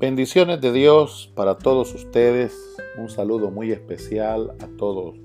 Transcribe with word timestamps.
Bendiciones 0.00 0.62
de 0.62 0.72
Dios 0.72 1.30
para 1.34 1.58
todos 1.58 1.94
ustedes. 1.94 2.58
Un 2.96 3.10
saludo 3.10 3.50
muy 3.50 3.70
especial 3.70 4.56
a 4.58 4.66
todos 4.78 5.18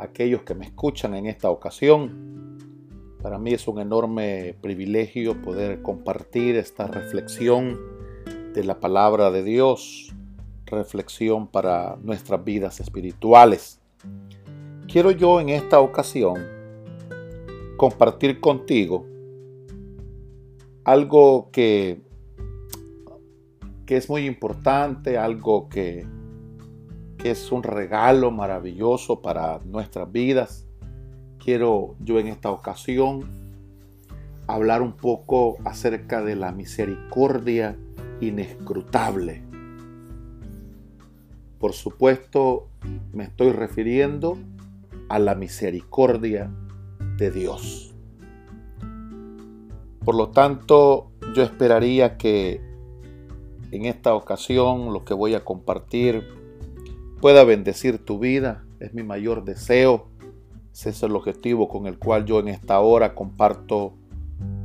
aquellos 0.00 0.42
que 0.42 0.56
me 0.56 0.64
escuchan 0.64 1.14
en 1.14 1.26
esta 1.26 1.48
ocasión. 1.48 2.58
Para 3.22 3.38
mí 3.38 3.52
es 3.52 3.68
un 3.68 3.78
enorme 3.78 4.56
privilegio 4.60 5.40
poder 5.40 5.80
compartir 5.82 6.56
esta 6.56 6.88
reflexión 6.88 7.78
de 8.52 8.64
la 8.64 8.80
palabra 8.80 9.30
de 9.30 9.44
Dios, 9.44 10.12
reflexión 10.66 11.46
para 11.46 11.96
nuestras 12.02 12.42
vidas 12.42 12.80
espirituales. 12.80 13.80
Quiero 14.88 15.12
yo 15.12 15.40
en 15.40 15.50
esta 15.50 15.78
ocasión 15.78 16.44
compartir 17.76 18.40
contigo 18.40 19.06
algo 20.82 21.50
que 21.52 22.09
que 23.90 23.96
es 23.96 24.08
muy 24.08 24.24
importante, 24.24 25.18
algo 25.18 25.68
que, 25.68 26.06
es 27.24 27.50
un 27.50 27.64
regalo 27.64 28.30
maravilloso 28.30 29.20
para 29.20 29.58
nuestras 29.64 30.12
vidas. 30.12 30.64
Quiero 31.40 31.96
yo 31.98 32.20
en 32.20 32.28
esta 32.28 32.52
ocasión 32.52 33.24
hablar 34.46 34.80
un 34.80 34.92
poco 34.92 35.56
acerca 35.64 36.22
de 36.22 36.36
la 36.36 36.52
misericordia 36.52 37.76
inescrutable. 38.20 39.42
Por 41.58 41.72
supuesto, 41.72 42.68
me 43.12 43.24
estoy 43.24 43.50
refiriendo 43.50 44.38
a 45.08 45.18
la 45.18 45.34
misericordia 45.34 46.48
de 47.16 47.32
Dios. 47.32 47.92
Por 50.04 50.14
lo 50.14 50.28
tanto, 50.28 51.10
yo 51.34 51.42
esperaría 51.42 52.16
que 52.16 52.69
en 53.70 53.84
esta 53.84 54.14
ocasión 54.14 54.92
lo 54.92 55.04
que 55.04 55.14
voy 55.14 55.34
a 55.34 55.44
compartir 55.44 56.24
pueda 57.20 57.44
bendecir 57.44 58.04
tu 58.04 58.18
vida. 58.18 58.64
Es 58.80 58.94
mi 58.94 59.02
mayor 59.02 59.44
deseo. 59.44 60.06
Ese 60.72 60.90
es 60.90 61.02
el 61.02 61.14
objetivo 61.14 61.68
con 61.68 61.86
el 61.86 61.98
cual 61.98 62.24
yo 62.24 62.40
en 62.40 62.48
esta 62.48 62.80
hora 62.80 63.14
comparto 63.14 63.94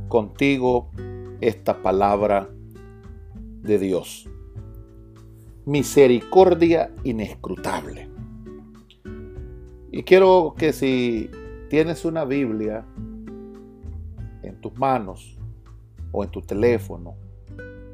contigo 0.08 0.90
esta 1.40 1.82
palabra 1.82 2.48
de 3.62 3.78
Dios. 3.78 4.28
Misericordia 5.64 6.92
inescrutable. 7.04 8.08
Y 9.92 10.02
quiero 10.02 10.54
que 10.56 10.72
si 10.72 11.30
tienes 11.68 12.04
una 12.04 12.24
Biblia 12.24 12.84
en 14.42 14.60
tus 14.60 14.76
manos 14.78 15.36
o 16.12 16.22
en 16.24 16.30
tu 16.30 16.40
teléfono 16.40 17.25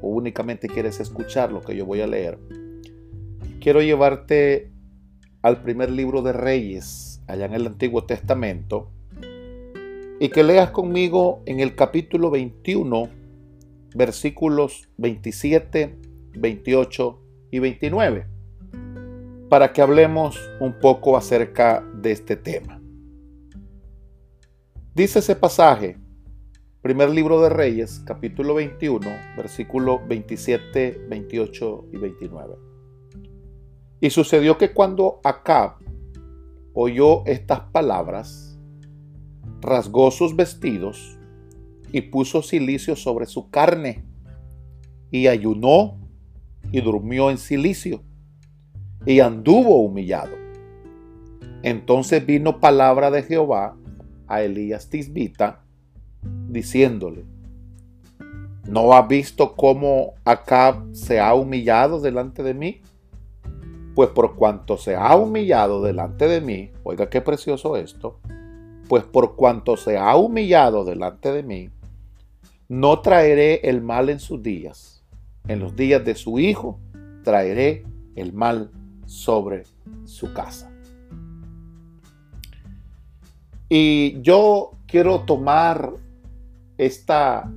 o 0.03 0.09
únicamente 0.09 0.67
quieres 0.67 0.99
escuchar 0.99 1.51
lo 1.51 1.61
que 1.61 1.75
yo 1.77 1.85
voy 1.85 2.01
a 2.01 2.07
leer, 2.07 2.37
quiero 3.61 3.81
llevarte 3.81 4.69
al 5.41 5.61
primer 5.61 5.89
libro 5.89 6.21
de 6.21 6.33
Reyes, 6.33 7.21
allá 7.25 7.45
en 7.45 7.53
el 7.53 7.65
Antiguo 7.65 8.03
Testamento, 8.03 8.91
y 10.19 10.27
que 10.27 10.43
leas 10.43 10.71
conmigo 10.71 11.41
en 11.45 11.61
el 11.61 11.73
capítulo 11.75 12.29
21, 12.29 13.09
versículos 13.95 14.89
27, 14.97 15.95
28 16.33 17.19
y 17.51 17.59
29, 17.59 18.27
para 19.47 19.71
que 19.71 19.81
hablemos 19.81 20.37
un 20.59 20.79
poco 20.81 21.15
acerca 21.15 21.81
de 21.95 22.11
este 22.11 22.35
tema. 22.35 22.81
Dice 24.93 25.19
ese 25.19 25.35
pasaje, 25.37 25.97
Primer 26.83 27.11
libro 27.11 27.41
de 27.41 27.47
Reyes, 27.47 28.01
capítulo 28.05 28.55
21, 28.55 29.07
versículo 29.37 30.05
27, 30.05 31.05
28 31.09 31.85
y 31.93 31.97
29. 31.97 32.55
Y 34.01 34.09
sucedió 34.09 34.57
que 34.57 34.73
cuando 34.73 35.21
Acab 35.23 35.75
oyó 36.73 37.25
estas 37.25 37.61
palabras, 37.71 38.59
rasgó 39.61 40.11
sus 40.11 40.35
vestidos 40.35 41.17
y 41.93 42.01
puso 42.01 42.41
silicio 42.41 42.97
sobre 42.97 43.27
su 43.27 43.49
carne, 43.49 44.03
y 45.09 45.27
ayunó 45.27 46.01
y 46.73 46.81
durmió 46.81 47.31
en 47.31 47.37
silicio, 47.37 48.03
y 49.05 49.21
anduvo 49.21 49.81
humillado. 49.81 50.35
Entonces 51.61 52.25
vino 52.25 52.59
palabra 52.59 53.09
de 53.09 53.23
Jehová 53.23 53.77
a 54.27 54.41
Elías 54.43 54.89
Tisbita, 54.89 55.62
diciéndole, 56.47 57.25
¿no 58.67 58.93
has 58.93 59.07
visto 59.07 59.55
cómo 59.55 60.13
Acab 60.25 60.93
se 60.93 61.19
ha 61.19 61.33
humillado 61.33 61.99
delante 61.99 62.43
de 62.43 62.53
mí? 62.53 62.81
Pues 63.95 64.09
por 64.09 64.35
cuanto 64.35 64.77
se 64.77 64.95
ha 64.95 65.15
humillado 65.15 65.83
delante 65.83 66.27
de 66.27 66.41
mí, 66.41 66.71
oiga 66.83 67.09
qué 67.09 67.21
precioso 67.21 67.77
esto, 67.77 68.19
pues 68.87 69.03
por 69.03 69.35
cuanto 69.35 69.77
se 69.77 69.97
ha 69.97 70.15
humillado 70.15 70.83
delante 70.83 71.31
de 71.31 71.43
mí, 71.43 71.69
no 72.67 73.01
traeré 73.01 73.61
el 73.63 73.81
mal 73.81 74.09
en 74.09 74.19
sus 74.19 74.41
días. 74.41 75.03
En 75.47 75.59
los 75.59 75.75
días 75.75 76.03
de 76.03 76.15
su 76.15 76.39
hijo 76.39 76.79
traeré 77.23 77.85
el 78.15 78.33
mal 78.33 78.71
sobre 79.05 79.63
su 80.05 80.33
casa. 80.33 80.71
Y 83.69 84.21
yo 84.21 84.71
quiero 84.87 85.21
tomar 85.21 85.93
esta, 86.77 87.51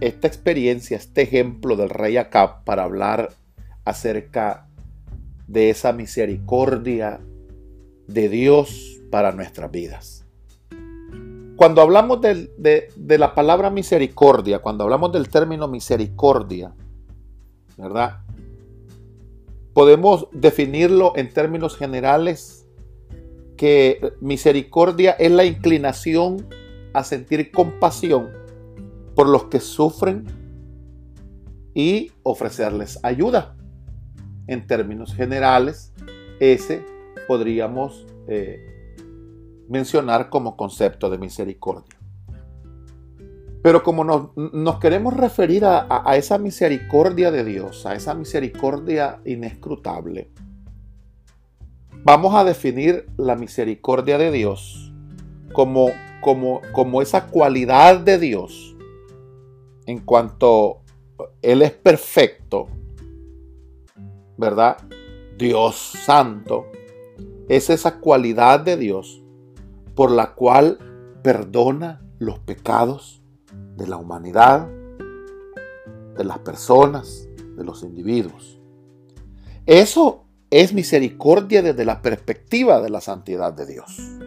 esta 0.00 0.26
experiencia, 0.26 0.96
este 0.96 1.22
ejemplo 1.22 1.76
del 1.76 1.90
rey 1.90 2.16
Acab 2.16 2.64
para 2.64 2.84
hablar 2.84 3.30
acerca 3.84 4.66
de 5.46 5.70
esa 5.70 5.92
misericordia 5.92 7.20
de 8.06 8.28
Dios 8.28 9.00
para 9.10 9.32
nuestras 9.32 9.70
vidas. 9.70 10.24
Cuando 11.56 11.82
hablamos 11.82 12.20
de, 12.20 12.50
de, 12.94 13.18
la 13.18 13.34
palabra 13.34 13.68
misericordia, 13.68 14.60
cuando 14.60 14.84
hablamos 14.84 15.10
del 15.10 15.28
término 15.28 15.66
misericordia, 15.66 16.72
¿verdad? 17.76 18.20
Podemos 19.72 20.28
definirlo 20.30 21.14
en 21.16 21.32
términos 21.32 21.76
generales 21.76 22.66
que 23.56 24.12
misericordia 24.20 25.12
es 25.12 25.32
la 25.32 25.44
inclinación 25.44 26.46
a 26.92 27.04
sentir 27.04 27.50
compasión 27.50 28.30
por 29.14 29.28
los 29.28 29.44
que 29.44 29.60
sufren 29.60 30.24
y 31.74 32.12
ofrecerles 32.22 32.98
ayuda. 33.02 33.56
En 34.46 34.66
términos 34.66 35.14
generales, 35.14 35.92
ese 36.40 36.84
podríamos 37.26 38.06
eh, 38.26 38.94
mencionar 39.68 40.30
como 40.30 40.56
concepto 40.56 41.10
de 41.10 41.18
misericordia. 41.18 41.98
Pero 43.62 43.82
como 43.82 44.04
nos, 44.04 44.78
queremos 44.78 45.14
referir 45.14 45.64
a, 45.64 45.86
a, 45.88 46.16
esa 46.16 46.38
misericordia 46.38 47.30
de 47.30 47.44
Dios, 47.44 47.84
a 47.86 47.94
esa 47.94 48.14
misericordia 48.14 49.20
inescrutable, 49.24 50.30
vamos 52.04 52.34
a 52.34 52.44
definir 52.44 53.06
la 53.16 53.34
misericordia 53.34 54.16
de 54.16 54.30
Dios 54.30 54.92
como 55.52 55.90
como, 56.20 57.02
esa 57.02 57.26
cualidad 57.26 58.00
de 58.00 58.18
Dios 58.18 58.76
en 59.86 60.00
cuanto 60.00 60.82
Él 61.42 61.62
es 61.62 61.72
perfecto, 61.72 62.68
¿verdad? 64.36 64.76
Dios 65.36 65.76
santo, 65.76 66.66
es 67.48 67.70
esa 67.70 67.98
cualidad 68.00 68.60
de 68.60 68.76
Dios 68.76 69.22
por 69.94 70.10
la 70.10 70.34
cual 70.34 70.78
perdona 71.22 72.02
los 72.18 72.38
pecados 72.40 73.22
de 73.76 73.86
la 73.86 73.96
humanidad, 73.96 74.68
de 76.16 76.24
las 76.24 76.38
personas, 76.40 77.28
de 77.56 77.64
los 77.64 77.82
individuos. 77.82 78.60
Eso 79.66 80.24
es 80.50 80.72
misericordia 80.72 81.62
desde 81.62 81.84
la 81.84 82.02
perspectiva 82.02 82.80
de 82.80 82.90
la 82.90 83.00
santidad 83.00 83.52
de 83.52 83.66
Dios 83.66 84.18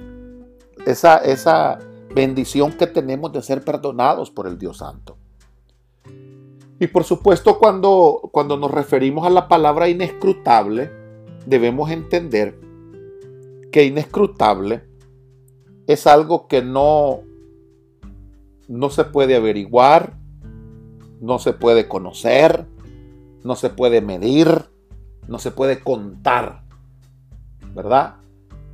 esa, 0.86 1.18
esa 1.18 1.80
bendición 2.14 2.74
que 2.74 2.88
tenemos 2.88 3.32
de 3.32 3.42
ser 3.42 3.64
perdonados 3.64 4.32
por 4.32 4.48
el 4.48 4.58
Dios 4.58 4.78
Santo. 4.78 5.18
Y 6.80 6.88
por 6.88 7.04
supuesto 7.04 7.60
cuando, 7.60 8.30
cuando 8.32 8.58
nos 8.58 8.72
referimos 8.72 9.26
a 9.26 9.30
la 9.30 9.48
palabra 9.48 9.88
inescrutable, 9.88 10.92
debemos 11.46 11.92
entender 11.92 12.60
que 13.72 13.86
inescrutable 13.86 14.84
es 15.88 16.08
algo 16.08 16.48
que 16.48 16.62
no, 16.62 17.22
no 18.68 18.90
se 18.90 19.04
puede 19.04 19.36
averiguar, 19.36 20.18
no 21.20 21.38
se 21.38 21.54
puede 21.54 21.88
conocer, 21.88 22.66
no 23.44 23.56
se 23.56 23.70
puede 23.70 24.02
medir, 24.02 24.70
no 25.28 25.38
se 25.38 25.52
puede 25.52 25.80
contar, 25.80 26.64
¿verdad? 27.76 28.16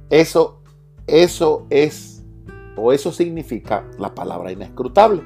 Eso 0.09 0.57
eso 1.07 1.65
es, 1.69 2.16
o 2.77 2.91
eso 2.93 3.11
significa 3.11 3.85
la 3.97 4.13
palabra 4.13 4.51
inescrutable. 4.51 5.23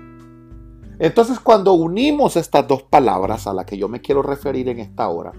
Entonces 1.00 1.40
cuando 1.40 1.74
unimos 1.74 2.36
estas 2.36 2.68
dos 2.68 2.84
palabras 2.84 3.48
a 3.48 3.54
las 3.54 3.66
que 3.66 3.78
yo 3.78 3.88
me 3.88 4.02
quiero 4.02 4.22
referir 4.22 4.70
en 4.70 4.80
esta 4.80 5.08
hora, 5.10 5.34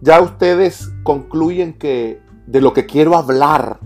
ya 0.00 0.20
ustedes 0.20 0.90
concluyen 1.02 1.74
que 1.74 2.20
de 2.46 2.60
lo 2.60 2.72
que 2.72 2.86
quiero 2.86 3.16
hablar 3.16 3.80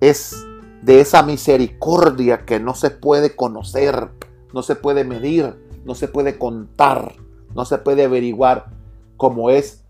es 0.00 0.44
de 0.82 1.00
esa 1.00 1.22
misericordia 1.22 2.44
que 2.44 2.58
no 2.58 2.74
se 2.74 2.90
puede 2.90 3.36
conocer, 3.36 4.10
no 4.52 4.62
se 4.62 4.76
puede 4.76 5.04
medir, 5.04 5.54
no 5.84 5.94
se 5.94 6.08
puede 6.08 6.38
contar, 6.38 7.14
no 7.54 7.64
se 7.64 7.78
puede 7.78 8.04
averiguar 8.04 8.70
cómo 9.16 9.50
es 9.50 9.84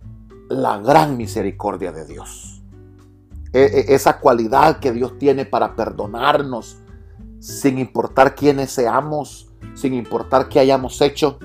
la 0.49 0.79
gran 0.79 1.17
misericordia 1.17 1.93
de 1.93 2.07
Dios. 2.07 2.50
E, 3.53 3.61
e, 3.61 3.95
esa 3.95 4.19
cualidad 4.21 4.79
que 4.79 4.93
Dios 4.93 5.19
tiene 5.19 5.45
para 5.45 5.75
perdonarnos 5.75 6.79
sin 7.41 7.79
importar 7.79 8.35
quiénes 8.35 8.71
seamos, 8.71 9.51
sin 9.75 9.95
importar 9.95 10.49
qué 10.49 10.61
hayamos 10.61 11.01
hecho. 11.01 11.39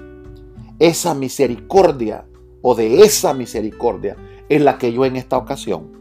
Esa 0.78 1.14
misericordia 1.14 2.26
o 2.62 2.76
de 2.76 3.02
esa 3.02 3.34
misericordia 3.34 4.18
es 4.50 4.62
la 4.62 4.78
que 4.78 4.92
yo 4.92 5.06
en 5.06 5.16
esta 5.16 5.38
ocasión 5.38 5.92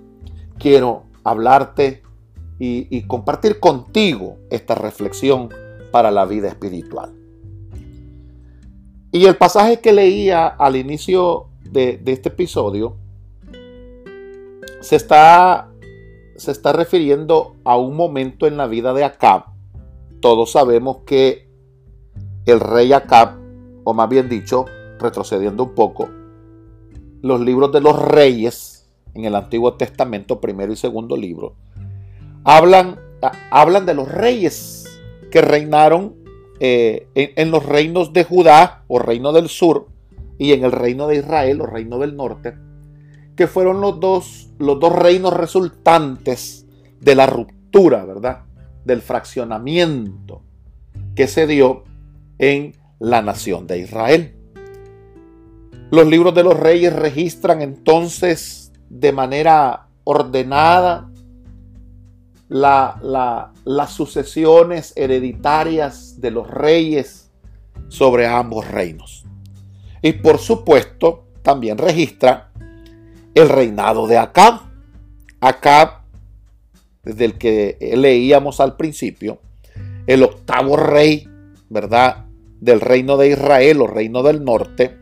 quiero 0.58 1.04
hablarte 1.22 2.02
y, 2.58 3.02
compartir 3.02 3.60
contigo 3.60 4.38
esta 4.50 4.74
reflexión 4.74 5.50
para 5.90 6.10
la 6.10 6.24
vida 6.24 6.48
espiritual. 6.48 7.12
Y 9.12 9.26
el 9.26 9.36
pasaje 9.36 9.80
que 9.80 9.92
leía 9.92 10.46
al 10.46 10.76
inicio 10.76 11.48
de, 11.70 12.00
este 12.06 12.30
episodio 12.30 12.96
se 14.80 14.96
está, 14.96 15.68
se 16.36 16.50
está 16.50 16.72
refiriendo 16.72 17.56
a 17.64 17.76
un 17.76 17.96
momento 17.96 18.46
en 18.46 18.56
la 18.56 18.66
vida 18.66 18.92
de 18.92 19.04
Acab. 19.04 19.44
Todos 20.20 20.52
sabemos 20.52 20.98
que 21.06 21.48
el 22.46 22.60
rey 22.60 22.92
Acab, 22.92 23.36
o 23.84 23.94
más 23.94 24.08
bien 24.08 24.28
dicho, 24.28 24.66
retrocediendo 24.98 25.64
un 25.64 25.74
poco, 25.74 26.08
los 27.22 27.40
libros 27.40 27.72
de 27.72 27.80
los 27.80 28.00
reyes 28.00 28.90
en 29.14 29.24
el 29.24 29.34
Antiguo 29.34 29.74
Testamento, 29.74 30.40
primero 30.40 30.72
y 30.72 30.76
segundo 30.76 31.16
libro, 31.16 31.54
hablan, 32.44 32.98
hablan 33.50 33.86
de 33.86 33.94
los 33.94 34.10
reyes 34.10 35.00
que 35.30 35.40
reinaron 35.40 36.14
eh, 36.60 37.08
en, 37.14 37.50
los 37.50 37.66
reinos 37.66 38.12
de 38.12 38.24
Judá 38.24 38.84
o 38.86 38.98
reino 38.98 39.32
del 39.32 39.48
sur 39.48 39.88
y 40.38 40.52
en 40.52 40.64
el 40.64 40.72
reino 40.72 41.06
de 41.06 41.16
Israel 41.16 41.60
o 41.60 41.66
reino 41.66 41.98
del 41.98 42.16
norte, 42.16 42.54
que 43.36 43.46
fueron 43.46 43.80
los 43.80 44.00
dos, 44.00 44.48
los 44.58 44.78
dos 44.78 44.92
reinos 44.92 45.32
resultantes 45.32 46.66
de 47.00 47.14
la 47.14 47.26
ruptura, 47.26 48.04
¿verdad? 48.04 48.44
Del 48.84 49.02
fraccionamiento 49.02 50.42
que 51.14 51.26
se 51.26 51.46
dio 51.46 51.84
en 52.38 52.74
la 52.98 53.22
nación 53.22 53.66
de 53.66 53.78
Israel. 53.78 54.36
Los 55.90 56.06
libros 56.06 56.34
de 56.34 56.42
los 56.42 56.58
reyes 56.58 56.92
registran 56.92 57.62
entonces 57.62 58.72
de 58.88 59.12
manera 59.12 59.88
ordenada 60.04 61.10
las 62.48 63.92
sucesiones 63.92 64.92
hereditarias 64.96 66.20
de 66.20 66.30
los 66.30 66.48
reyes 66.48 67.30
sobre 67.88 68.26
ambos 68.26 68.68
reinos. 68.68 69.24
Y 70.02 70.12
por 70.12 70.38
supuesto, 70.38 71.26
también 71.42 71.78
registra 71.78 72.50
el 73.34 73.48
reinado 73.48 74.06
de 74.06 74.18
Acab. 74.18 74.60
Acab, 75.40 76.02
desde 77.02 77.24
el 77.24 77.38
que 77.38 77.78
leíamos 77.96 78.60
al 78.60 78.76
principio, 78.76 79.40
el 80.06 80.22
octavo 80.22 80.76
rey, 80.76 81.28
¿verdad? 81.68 82.24
Del 82.60 82.80
reino 82.80 83.16
de 83.16 83.30
Israel 83.30 83.80
o 83.82 83.86
reino 83.86 84.22
del 84.22 84.44
norte, 84.44 84.96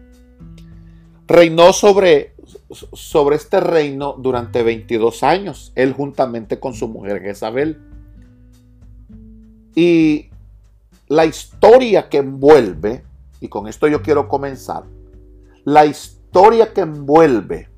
reinó 1.27 1.73
sobre 1.73 2.33
sobre 2.75 3.37
este 3.37 3.61
reino 3.61 4.15
durante 4.19 4.63
22 4.63 5.23
años, 5.23 5.73
él 5.75 5.93
juntamente 5.93 6.59
con 6.59 6.75
su 6.75 6.89
mujer 6.89 7.23
Jezabel. 7.23 7.81
Y 9.75 10.31
la 11.09 11.25
historia 11.27 12.09
que 12.09 12.19
envuelve, 12.19 13.05
y 13.41 13.49
con 13.49 13.69
esto 13.69 13.89
yo 13.89 14.03
quiero 14.03 14.29
comenzar, 14.29 14.85
la 15.65 15.87
historia 15.87 16.73
que 16.73 16.83
envuelve 16.83 17.69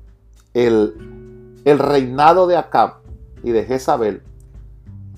el, 0.55 1.61
el 1.65 1.77
reinado 1.77 2.47
de 2.47 2.57
Acab 2.57 3.01
y 3.43 3.51
de 3.51 3.65
Jezabel 3.65 4.23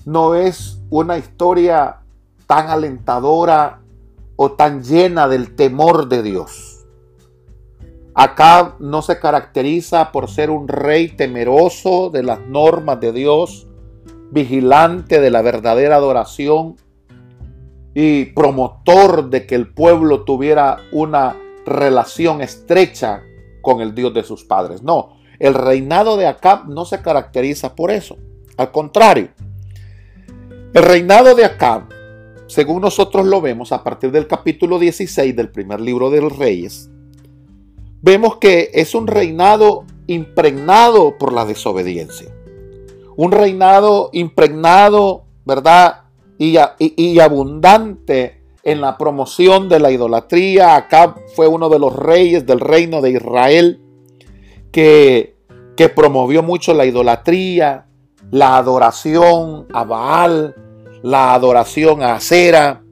no 0.04 0.34
es 0.34 0.80
una 0.90 1.16
historia 1.16 2.00
tan 2.46 2.68
alentadora 2.68 3.80
o 4.36 4.52
tan 4.52 4.82
llena 4.82 5.28
del 5.28 5.54
temor 5.54 6.08
de 6.08 6.22
Dios. 6.22 6.86
Acab 8.14 8.80
no 8.80 9.02
se 9.02 9.20
caracteriza 9.20 10.10
por 10.10 10.28
ser 10.28 10.50
un 10.50 10.66
rey 10.66 11.08
temeroso 11.08 12.10
de 12.10 12.22
las 12.22 12.40
normas 12.40 13.00
de 13.00 13.12
Dios, 13.12 13.68
vigilante 14.30 15.20
de 15.20 15.30
la 15.30 15.42
verdadera 15.42 15.96
adoración 15.96 16.76
y 17.94 18.26
promotor 18.26 19.30
de 19.30 19.46
que 19.46 19.54
el 19.54 19.72
pueblo 19.72 20.24
tuviera 20.24 20.78
una 20.90 21.36
relación 21.66 22.40
estrecha 22.40 23.22
con 23.60 23.80
el 23.80 23.94
Dios 23.94 24.14
de 24.14 24.22
sus 24.22 24.44
padres. 24.44 24.82
No, 24.82 25.17
el 25.38 25.54
reinado 25.54 26.16
de 26.16 26.26
Acab 26.26 26.68
no 26.68 26.84
se 26.84 27.00
caracteriza 27.00 27.74
por 27.74 27.90
eso. 27.90 28.16
Al 28.56 28.72
contrario, 28.72 29.28
el 30.74 30.82
reinado 30.82 31.34
de 31.34 31.44
Acab, 31.44 31.84
según 32.46 32.82
nosotros 32.82 33.26
lo 33.26 33.40
vemos 33.40 33.72
a 33.72 33.84
partir 33.84 34.10
del 34.10 34.26
capítulo 34.26 34.78
16 34.78 35.36
del 35.36 35.50
primer 35.50 35.80
libro 35.80 36.10
de 36.10 36.20
los 36.20 36.36
Reyes, 36.36 36.90
vemos 38.02 38.36
que 38.36 38.70
es 38.74 38.94
un 38.94 39.06
reinado 39.06 39.84
impregnado 40.06 41.16
por 41.18 41.32
la 41.32 41.44
desobediencia. 41.44 42.34
Un 43.16 43.32
reinado 43.32 44.10
impregnado, 44.12 45.24
¿verdad? 45.44 46.02
Y, 46.38 46.56
y, 46.78 47.18
abundante 47.18 48.42
en 48.62 48.80
la 48.80 48.96
promoción 48.96 49.68
de 49.68 49.80
la 49.80 49.90
idolatría. 49.90 50.76
Acá 50.76 51.16
fue 51.34 51.48
uno 51.48 51.68
de 51.68 51.80
los 51.80 51.94
reyes 51.94 52.46
del 52.46 52.60
reino 52.60 53.00
de 53.00 53.10
Israel 53.10 53.80
que, 54.72 55.36
que 55.76 55.88
promovió 55.88 56.42
mucho 56.42 56.74
la 56.74 56.86
idolatría, 56.86 57.86
la 58.30 58.56
adoración 58.56 59.66
a 59.72 59.84
Baal, 59.84 60.54
la 61.02 61.34
adoración 61.34 62.02
a 62.02 62.14
Acera. 62.14 62.82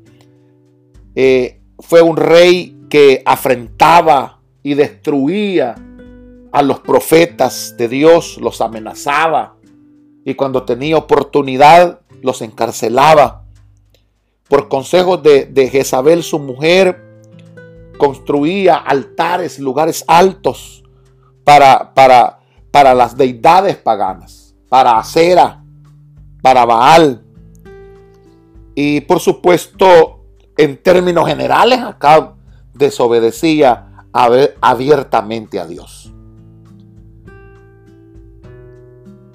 Eh, 1.14 1.60
fue 1.78 2.02
un 2.02 2.16
rey 2.16 2.78
que 2.88 3.22
afrentaba 3.24 4.40
y 4.62 4.74
destruía 4.74 5.74
a 6.52 6.62
los 6.62 6.80
profetas 6.80 7.76
de 7.76 7.88
Dios, 7.88 8.38
los 8.40 8.60
amenazaba 8.60 9.56
y 10.24 10.34
cuando 10.34 10.64
tenía 10.64 10.96
oportunidad 10.96 12.00
los 12.22 12.42
encarcelaba. 12.42 13.44
Por 14.48 14.68
consejos 14.68 15.22
de, 15.22 15.68
Jezabel, 15.70 16.22
su 16.22 16.38
mujer, 16.38 17.00
construía 17.98 18.76
altares, 18.76 19.58
lugares 19.58 20.04
altos 20.06 20.82
para, 21.46 21.94
para, 21.94 22.40
para 22.72 22.92
las 22.92 23.16
deidades 23.16 23.76
paganas, 23.76 24.56
para 24.68 24.98
Acera, 24.98 25.62
para 26.42 26.64
Baal. 26.64 27.22
Y 28.74 29.02
por 29.02 29.20
supuesto, 29.20 30.24
en 30.56 30.76
términos 30.76 31.28
generales, 31.28 31.78
acá 31.78 32.34
desobedecía 32.74 34.06
abiertamente 34.60 35.60
a 35.60 35.66
Dios. 35.66 36.12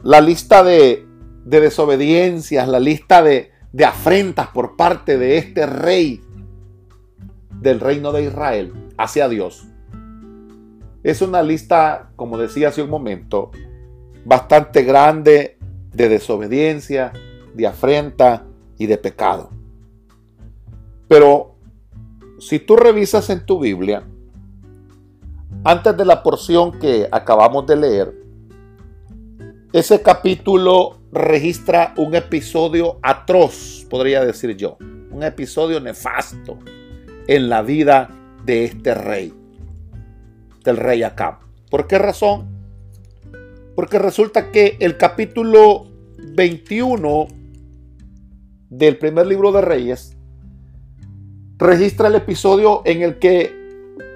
La 0.03 0.19
lista 0.19 0.65
de, 0.65 1.07
desobediencias, 1.45 2.67
la 2.67 2.81
lista 2.81 3.23
de, 3.23 3.53
de 3.71 3.85
afrentas 3.85 4.49
por 4.49 4.75
parte 4.75 5.17
de 5.17 5.37
este 5.37 5.65
rey 5.65 6.21
del 7.61 7.79
reino 7.79 8.11
de 8.11 8.23
Israel 8.23 8.73
hacia 8.97 9.29
Dios, 9.29 9.70
es 11.03 11.21
una 11.21 11.41
lista, 11.41 12.11
como 12.15 12.37
decía 12.37 12.69
hace 12.69 12.81
un 12.81 12.89
momento, 12.89 13.51
bastante 14.25 14.83
grande 14.83 15.57
de 15.93 16.09
desobediencia, 16.09 17.11
de 17.53 17.67
afrenta 17.67 18.45
y 18.77 18.85
de 18.85 18.97
pecado. 18.97 19.49
Pero 21.07 21.55
si 22.39 22.59
tú 22.59 22.75
revisas 22.75 23.29
en 23.29 23.45
tu 23.45 23.59
Biblia, 23.59 24.03
antes 25.63 25.95
de 25.95 26.05
la 26.05 26.23
porción 26.23 26.79
que 26.79 27.07
acabamos 27.11 27.67
de 27.67 27.75
leer, 27.75 28.15
ese 29.73 30.01
capítulo 30.01 30.99
registra 31.11 31.93
un 31.97 32.15
episodio 32.15 32.97
atroz, 33.01 33.85
podría 33.89 34.23
decir 34.23 34.55
yo, 34.55 34.77
un 35.11 35.23
episodio 35.23 35.79
nefasto 35.79 36.57
en 37.27 37.49
la 37.49 37.61
vida 37.61 38.09
de 38.45 38.65
este 38.65 38.95
rey, 38.95 39.33
del 40.63 40.77
rey 40.77 41.03
Acab. 41.03 41.39
¿Por 41.69 41.87
qué 41.87 41.97
razón? 41.97 42.47
Porque 43.75 43.99
resulta 43.99 44.51
que 44.51 44.77
el 44.79 44.97
capítulo 44.97 45.87
21 46.17 47.27
del 48.69 48.97
primer 48.97 49.27
libro 49.27 49.51
de 49.51 49.61
Reyes 49.61 50.17
registra 51.57 52.07
el 52.07 52.15
episodio 52.15 52.81
en 52.85 53.01
el 53.01 53.19
que 53.19 53.61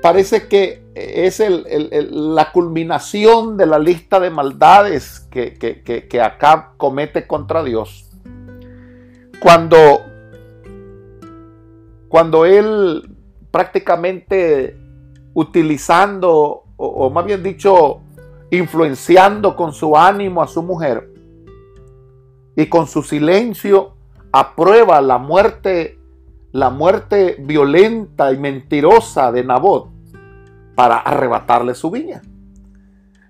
parece 0.02 0.48
que 0.48 0.84
es 0.96 1.42
la 1.42 2.52
culminación 2.52 3.58
de 3.58 3.66
la 3.66 3.80
lista 3.80 4.20
de 4.20 4.30
maldades 4.30 5.28
que, 5.30 5.54
que, 5.54 6.22
Acab 6.22 6.78
comete 6.78 7.28
contra 7.28 7.64
Dios. 7.64 8.10
Cuando, 9.40 10.04
cuando 12.08 12.46
él 12.46 13.10
prácticamente 13.52 14.78
utilizando, 15.36 16.63
o 16.77 17.10
más 17.12 17.25
bien 17.25 17.44
dicho, 17.44 18.01
influenciando 18.50 19.56
con 19.56 19.72
su 19.74 19.96
ánimo 19.96 20.42
a 20.42 20.48
su 20.48 20.63
mujer 20.63 21.12
y 22.56 22.65
con 22.68 22.88
su 22.88 23.04
silencio 23.04 23.94
aprueba 24.32 25.01
la 25.01 25.18
muerte, 25.18 26.00
la 26.51 26.70
muerte 26.70 27.36
violenta 27.39 28.32
y 28.32 28.38
mentirosa 28.38 29.32
de 29.32 29.44
Nabot 29.44 29.89
para 30.75 30.98
arrebatarle 30.98 31.75
su 31.75 31.92
viña. 31.92 32.22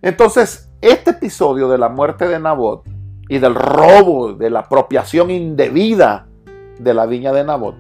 Entonces, 0.02 0.72
este 0.82 1.12
episodio 1.12 1.68
de 1.70 1.78
la 1.78 1.90
muerte 1.90 2.28
de 2.28 2.40
Nabot 2.40 2.84
y 3.28 3.40
del 3.40 3.56
robo, 3.56 4.34
de 4.34 4.50
la 4.50 4.60
apropiación 4.60 5.32
indebida 5.32 6.28
de 6.80 6.94
la 6.94 7.06
viña 7.08 7.34
de 7.34 7.44
Nabot, 7.44 7.76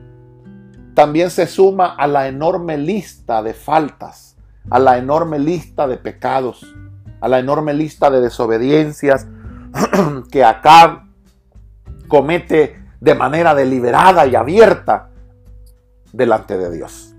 también 0.96 1.30
se 1.30 1.46
suma 1.46 1.94
a 1.94 2.08
la 2.08 2.28
enorme 2.28 2.78
lista 2.78 3.44
de 3.44 3.54
faltas, 3.54 4.36
a 4.70 4.80
la 4.80 4.98
enorme 4.98 5.38
lista 5.38 5.88
de 5.88 5.98
pecados 5.98 6.66
a 7.25 7.28
la 7.28 7.40
enorme 7.40 7.74
lista 7.74 8.12
de 8.12 8.22
desobediencias 8.22 9.25
que 10.32 10.44
Acab 10.44 11.06
comete 12.08 12.80
de 13.00 13.16
manera 13.16 13.56
deliberada 13.56 14.28
y 14.28 14.36
abierta 14.36 15.10
delante 16.14 16.56
de 16.56 16.72
Dios. 16.72 17.16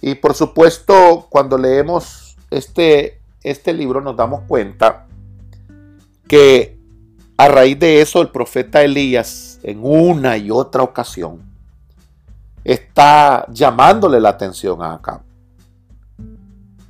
Y 0.00 0.14
por 0.14 0.34
supuesto, 0.34 1.26
cuando 1.28 1.58
leemos 1.58 2.36
este, 2.50 3.20
este 3.42 3.72
libro 3.72 4.00
nos 4.00 4.16
damos 4.16 4.42
cuenta 4.46 5.08
que 6.28 6.77
a 7.38 7.48
raíz 7.48 7.78
de 7.78 8.02
eso 8.02 8.20
el 8.20 8.30
profeta 8.30 8.82
Elías 8.82 9.60
en 9.62 9.78
una 9.80 10.36
y 10.36 10.50
otra 10.50 10.82
ocasión 10.82 11.40
está 12.64 13.46
llamándole 13.50 14.20
la 14.20 14.30
atención 14.30 14.82
a 14.82 14.94
Acab. 14.94 15.20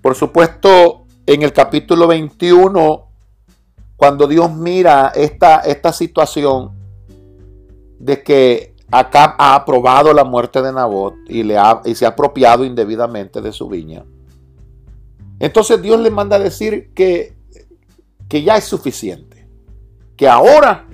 Por 0.00 0.14
supuesto, 0.14 1.04
en 1.26 1.42
el 1.42 1.52
capítulo 1.52 2.06
21, 2.06 3.06
cuando 3.94 4.26
Dios 4.26 4.50
mira 4.50 5.12
esta, 5.14 5.58
esta 5.58 5.92
situación 5.92 6.72
de 7.98 8.22
que 8.22 8.74
Acab 8.90 9.34
ha 9.36 9.54
aprobado 9.54 10.14
la 10.14 10.24
muerte 10.24 10.62
de 10.62 10.72
Nabot 10.72 11.14
y, 11.28 11.44
se 11.94 12.06
ha 12.06 12.08
apropiado 12.08 12.64
indebidamente 12.64 13.42
de 13.42 13.52
su 13.52 13.68
viña, 13.68 14.02
entonces 15.40 15.82
Dios 15.82 16.00
le 16.00 16.10
manda 16.10 16.36
a 16.36 16.40
decir 16.40 16.90
que, 16.94 17.36
que 18.30 18.42
ya 18.42 18.56
es 18.56 18.64
suficiente, 18.64 19.37
que 20.18 20.28
ahora 20.28 20.84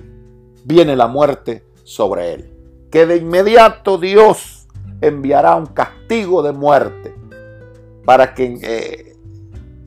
viene 0.63 0.95
la 0.95 1.07
muerte 1.07 1.65
sobre 1.83 2.33
él, 2.33 2.53
que 2.91 3.07
de 3.07 3.17
inmediato 3.17 3.97
Dios 3.97 4.67
enviará 5.01 5.55
un 5.55 5.65
castigo 5.65 6.43
de 6.43 6.53
muerte 6.53 7.13
para 8.05 8.35
que 8.35 8.59
eh, 8.61 9.17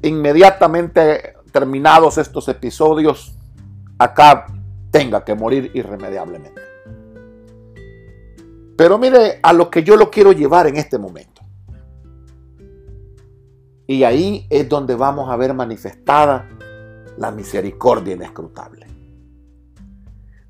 inmediatamente 0.02 1.36
terminados 1.52 2.18
estos 2.18 2.48
episodios, 2.48 3.32
acá 3.96 4.46
tenga 4.90 5.24
que 5.24 5.36
morir 5.36 5.70
irremediablemente. 5.72 6.60
Pero 8.76 8.98
mire 8.98 9.38
a 9.40 9.52
lo 9.52 9.70
que 9.70 9.84
yo 9.84 9.96
lo 9.96 10.10
quiero 10.10 10.32
llevar 10.32 10.66
en 10.66 10.76
este 10.76 10.98
momento. 10.98 11.42
Y 13.86 14.02
ahí 14.02 14.46
es 14.50 14.68
donde 14.68 14.96
vamos 14.96 15.30
a 15.30 15.36
ver 15.36 15.54
manifestada 15.54 16.48
la 17.16 17.30
misericordia 17.30 18.14
inescrutable. 18.14 18.97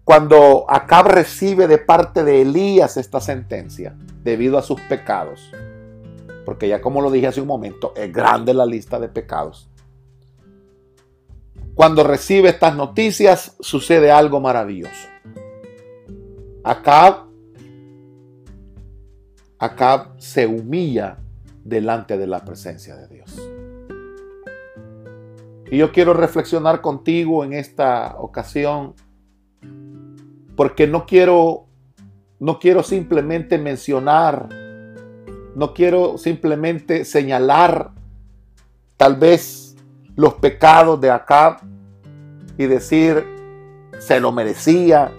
Cuando 0.09 0.65
Acab 0.71 1.09
recibe 1.09 1.67
de 1.67 1.77
parte 1.77 2.25
de 2.25 2.41
Elías 2.41 2.97
esta 2.97 3.21
sentencia, 3.21 3.95
debido 4.25 4.57
a 4.57 4.62
sus 4.62 4.81
pecados, 4.81 5.53
porque 6.47 6.67
ya 6.67 6.81
como 6.81 7.03
lo 7.03 7.11
dije 7.11 7.27
hace 7.27 7.43
un 7.43 7.47
momento, 7.47 7.93
es 7.95 8.11
grande 8.11 8.55
la 8.55 8.65
lista 8.65 8.99
de 8.99 9.11
pecados. 9.11 9.69
Cuando 11.75 12.05
recibe 12.05 12.49
estas 12.49 12.75
noticias 12.75 13.55
sucede 13.61 14.11
algo 14.11 14.41
maravilloso. 14.41 15.09
Acab, 16.65 17.27
Acab 19.59 20.19
se 20.19 20.47
humilla 20.47 21.19
delante 21.65 22.17
de 22.17 22.27
la 22.27 22.47
presencia 22.47 22.97
de 22.97 23.09
Dios. 23.09 23.50
Y 25.71 25.77
yo 25.77 25.93
quiero 25.93 26.15
reflexionar 26.15 26.81
contigo 26.81 27.45
en 27.45 27.53
esta 27.53 28.17
ocasión 28.17 28.95
porque 30.59 30.88
no 30.88 31.07
quiero 31.07 31.67
no 32.41 32.59
quiero 32.59 32.83
simplemente 32.83 33.59
mencionar 33.59 34.49
no 35.55 35.73
quiero 35.73 36.19
simplemente 36.19 37.05
señalar 37.05 37.93
tal 38.97 39.15
vez 39.15 39.77
los 40.17 40.35
pecados 40.35 41.00
de 41.00 41.12
Acab 41.12 41.61
y 42.59 42.67
decir 42.67 43.25
se 44.00 44.19
lo 44.19 44.33
merecía 44.33 45.12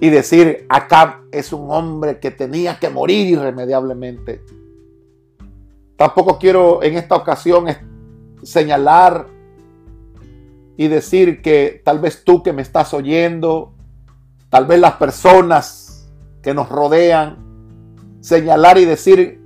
y 0.00 0.10
decir 0.10 0.64
Acab 0.68 1.22
es 1.32 1.52
un 1.52 1.72
hombre 1.72 2.20
que 2.20 2.30
tenía 2.30 2.78
que 2.78 2.88
morir 2.88 3.26
irremediablemente. 3.26 4.42
Tampoco 5.96 6.38
quiero 6.38 6.84
en 6.84 6.96
esta 6.96 7.16
ocasión 7.16 7.66
señalar 8.44 9.26
y 10.76 10.86
decir 10.86 11.42
que 11.42 11.82
tal 11.84 11.98
vez 11.98 12.22
tú 12.22 12.44
que 12.44 12.52
me 12.52 12.62
estás 12.62 12.94
oyendo, 12.94 13.74
tal 14.50 14.66
vez 14.66 14.80
las 14.80 14.94
personas 14.94 16.08
que 16.42 16.54
nos 16.54 16.68
rodean, 16.68 17.36
señalar 18.20 18.78
y 18.78 18.84
decir 18.84 19.42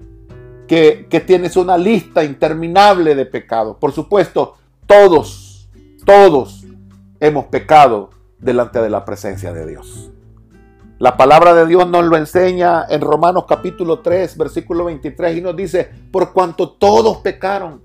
que, 0.66 1.25
tienes 1.26 1.56
una 1.56 1.76
lista 1.76 2.25
interminable 2.25 3.14
de 3.14 3.26
pecados. 3.26 3.76
Por 3.76 3.92
supuesto, 3.92 4.56
todos, 4.87 5.68
todos 6.06 6.64
hemos 7.21 7.47
pecado 7.47 8.11
delante 8.38 8.80
de 8.80 8.90
la 8.90 9.04
presencia 9.04 9.52
de 9.52 9.66
Dios. 9.66 10.11
La 10.99 11.16
palabra 11.16 11.52
de 11.54 11.66
Dios 11.66 11.88
nos 11.88 12.04
lo 12.04 12.16
enseña 12.16 12.87
en 12.88 13.00
Romanos 13.00 13.44
capítulo 13.49 14.00
3, 14.00 14.38
versículo 14.38 14.85
23 14.85 15.37
y 15.37 15.40
nos 15.40 15.56
dice, 15.56 15.90
por 16.11 16.32
cuanto 16.32 16.71
todos 16.71 17.18
pecaron, 17.18 17.82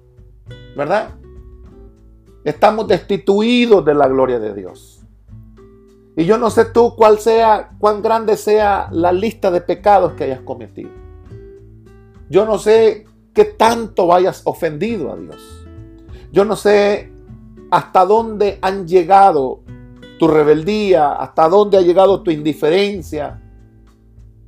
¿verdad? 0.75 1.09
Estamos 2.43 2.87
destituidos 2.87 3.83
de 3.83 3.95
la 3.95 4.07
gloria 4.07 4.39
de 4.39 4.53
Dios. 4.53 4.96
Y 6.17 6.25
yo 6.25 6.39
no 6.39 6.49
sé 6.49 6.65
tú 6.65 6.95
cuál 6.95 7.19
sea, 7.19 7.69
cuán 7.77 8.01
grande 8.01 8.37
sea 8.37 8.89
la 8.91 9.11
lista 9.11 9.51
de 9.51 9.61
pecados 9.61 10.13
que 10.13 10.23
hayas 10.23 10.41
cometido. 10.41 10.89
Yo 12.27 12.43
no 12.43 12.57
sé 12.57 13.05
qué 13.35 13.45
tanto 13.45 14.07
vayas 14.07 14.41
ofendido 14.45 15.13
a 15.13 15.15
Dios. 15.15 15.67
Yo 16.31 16.43
no 16.43 16.55
sé 16.55 17.13
hasta 17.69 18.03
dónde 18.03 18.57
han 18.63 18.87
llegado 18.87 19.59
tu 20.17 20.27
rebeldía, 20.27 21.13
hasta 21.13 21.47
dónde 21.49 21.77
ha 21.77 21.81
llegado 21.81 22.23
tu 22.23 22.31
indiferencia. 22.31 23.39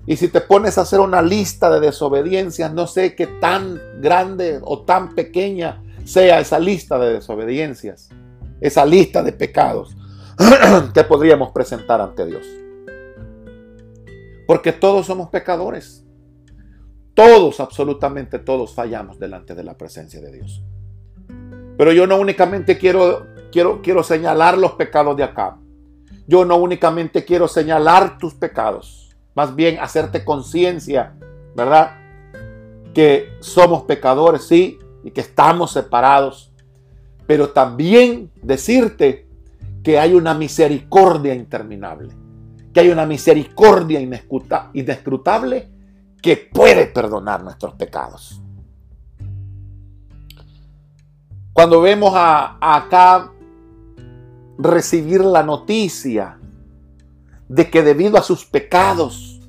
Y 0.07 0.15
si 0.15 0.27
te 0.27 0.41
pones 0.41 0.79
a 0.79 0.81
hacer 0.81 0.99
una 0.99 1.21
lista 1.21 1.69
de 1.69 1.81
desobediencias, 1.81 2.73
no 2.73 2.87
sé 2.87 3.13
qué 3.13 3.27
tan 3.27 3.79
grande 4.01 4.59
o 4.63 4.79
tan 4.79 5.13
pequeña 5.13 5.83
sea 6.03 6.39
esa 6.39 6.59
lista 6.59 6.97
de 6.97 7.13
desobediencias, 7.13 8.09
esa 8.59 8.87
lista 8.87 9.21
de 9.21 9.33
pecados 9.33 9.95
que 10.93 11.03
podríamos 11.03 11.51
presentar 11.51 12.01
ante 12.01 12.25
Dios. 12.25 12.45
Porque 14.47 14.71
todos 14.71 15.05
somos 15.05 15.29
pecadores. 15.29 16.05
Todos, 17.13 17.59
absolutamente 17.59 18.39
todos 18.39 18.73
fallamos 18.73 19.19
delante 19.19 19.53
de 19.53 19.63
la 19.63 19.77
presencia 19.77 20.21
de 20.21 20.31
Dios. 20.31 20.63
Pero 21.77 21.91
yo 21.91 22.07
no 22.07 22.17
únicamente 22.17 22.77
quiero, 22.77 23.27
quiero, 23.51 23.81
quiero 23.81 24.03
señalar 24.03 24.57
los 24.57 24.73
pecados 24.73 25.15
de 25.17 25.23
acá. 25.23 25.57
Yo 26.27 26.45
no 26.45 26.57
únicamente 26.57 27.25
quiero 27.25 27.47
señalar 27.47 28.17
tus 28.17 28.33
pecados. 28.33 29.15
Más 29.35 29.55
bien 29.55 29.79
hacerte 29.79 30.23
conciencia, 30.23 31.15
¿verdad? 31.55 31.97
Que 32.93 33.33
somos 33.39 33.83
pecadores, 33.83 34.43
sí, 34.43 34.79
y 35.03 35.11
que 35.11 35.21
estamos 35.21 35.71
separados. 35.71 36.53
Pero 37.27 37.49
también 37.49 38.31
decirte 38.41 39.28
que 39.89 39.97
hay 39.97 40.13
una 40.13 40.35
misericordia 40.35 41.33
interminable. 41.33 42.13
Que 42.71 42.81
hay 42.81 42.89
una 42.89 43.07
misericordia 43.07 43.99
inescrutable 43.99 45.67
que 46.21 46.37
puede 46.37 46.85
perdonar 46.85 47.43
nuestros 47.43 47.73
pecados. 47.73 48.39
Cuando 51.53 51.81
vemos 51.81 52.13
a, 52.13 52.59
acá 52.61 53.31
recibir 54.59 55.21
la 55.21 55.41
noticia 55.41 56.37
de 57.47 57.71
que 57.71 57.81
debido 57.81 58.19
a 58.19 58.21
sus 58.21 58.45
pecados 58.45 59.41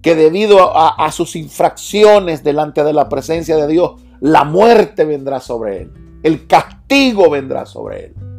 que 0.00 0.14
debido 0.14 0.78
a, 0.78 1.10
sus 1.10 1.34
infracciones 1.34 2.44
delante 2.44 2.84
de 2.84 2.92
la 2.92 3.08
presencia 3.08 3.56
de 3.56 3.66
Dios, 3.66 4.00
la 4.20 4.44
muerte 4.44 5.04
vendrá 5.04 5.40
sobre 5.40 5.82
él, 5.82 6.20
el 6.22 6.46
castigo 6.46 7.28
vendrá 7.28 7.66
sobre 7.66 8.04
él. 8.04 8.35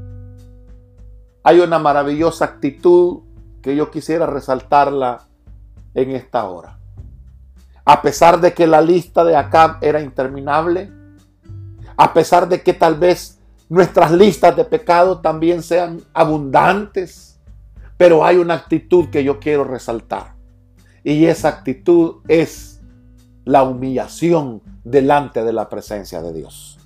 Hay 1.47 1.61
una 1.61 1.79
maravillosa 1.79 2.43
actitud 2.43 3.19
que 3.61 3.73
yo 3.73 3.89
quisiera 3.89 4.25
resaltarla 4.25 5.29
en 5.93 6.11
esta 6.11 6.43
hora. 6.49 6.77
A 7.85 8.01
pesar 8.01 8.41
de 8.41 8.53
que 8.53 8.67
la 8.67 8.81
lista 8.81 9.23
de 9.23 9.37
Acab 9.37 9.77
era 9.79 10.01
interminable, 10.01 10.91
a 11.95 12.13
pesar 12.13 12.49
de 12.49 12.61
que 12.61 12.73
tal 12.73 12.95
vez 12.95 13.39
nuestras 13.69 14.11
listas 14.11 14.57
de 14.57 14.65
pecado 14.65 15.21
también 15.21 15.63
sean 15.63 16.01
abundantes, 16.13 17.39
pero 17.95 18.25
hay 18.25 18.35
una 18.35 18.55
actitud 18.55 19.09
que 19.09 19.23
yo 19.23 19.39
quiero 19.39 19.63
resaltar. 19.63 20.35
Y 21.01 21.27
esa 21.27 21.47
actitud 21.47 22.23
es 22.27 22.81
la 23.45 23.63
humillación 23.63 24.61
delante 24.83 25.45
de 25.45 25.53
la 25.53 25.69
presencia 25.69 26.21
de 26.21 26.33
Dios. 26.33 26.77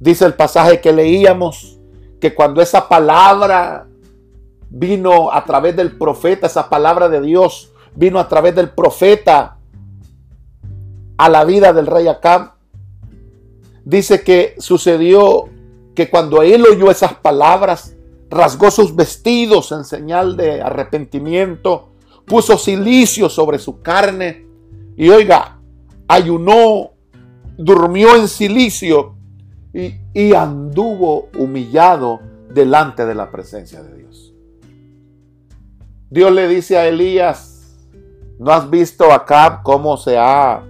Dice 0.00 0.24
el 0.24 0.32
pasaje 0.32 0.80
que 0.80 0.94
leíamos 0.94 1.78
que 2.22 2.36
cuando 2.36 2.62
esa 2.62 2.88
palabra 2.88 3.88
vino 4.70 5.32
a 5.32 5.44
través 5.44 5.74
del 5.74 5.98
profeta, 5.98 6.46
esa 6.46 6.70
palabra 6.70 7.08
de 7.08 7.20
Dios 7.20 7.72
vino 7.96 8.20
a 8.20 8.28
través 8.28 8.54
del 8.54 8.70
profeta 8.70 9.58
a 11.16 11.28
la 11.28 11.44
vida 11.44 11.72
del 11.72 11.88
rey 11.88 12.06
Acab, 12.06 12.52
dice 13.84 14.22
que 14.22 14.54
sucedió 14.58 15.48
que 15.96 16.10
cuando 16.10 16.42
él 16.42 16.64
oyó 16.64 16.92
esas 16.92 17.14
palabras, 17.14 17.96
rasgó 18.30 18.70
sus 18.70 18.94
vestidos 18.94 19.72
en 19.72 19.84
señal 19.84 20.36
de 20.36 20.62
arrepentimiento, 20.62 21.88
puso 22.24 22.56
silicio 22.56 23.28
sobre 23.28 23.58
su 23.58 23.82
carne 23.82 24.46
y 24.96 25.08
oiga, 25.08 25.58
ayunó, 26.06 26.92
durmió 27.58 28.14
en 28.14 28.28
silicio 28.28 29.16
y, 29.74 30.01
y 30.14 30.34
anduvo 30.34 31.28
humillado 31.38 32.20
delante 32.52 33.06
de 33.06 33.14
la 33.14 33.30
presencia 33.30 33.82
de 33.82 33.96
Dios. 33.96 34.34
Dios 36.10 36.32
le 36.32 36.48
dice 36.48 36.76
a 36.76 36.86
Elías, 36.86 37.78
¿no 38.38 38.52
has 38.52 38.68
visto 38.68 39.12
acá 39.12 39.60
cómo 39.62 39.96
se 39.96 40.18
ha 40.18 40.62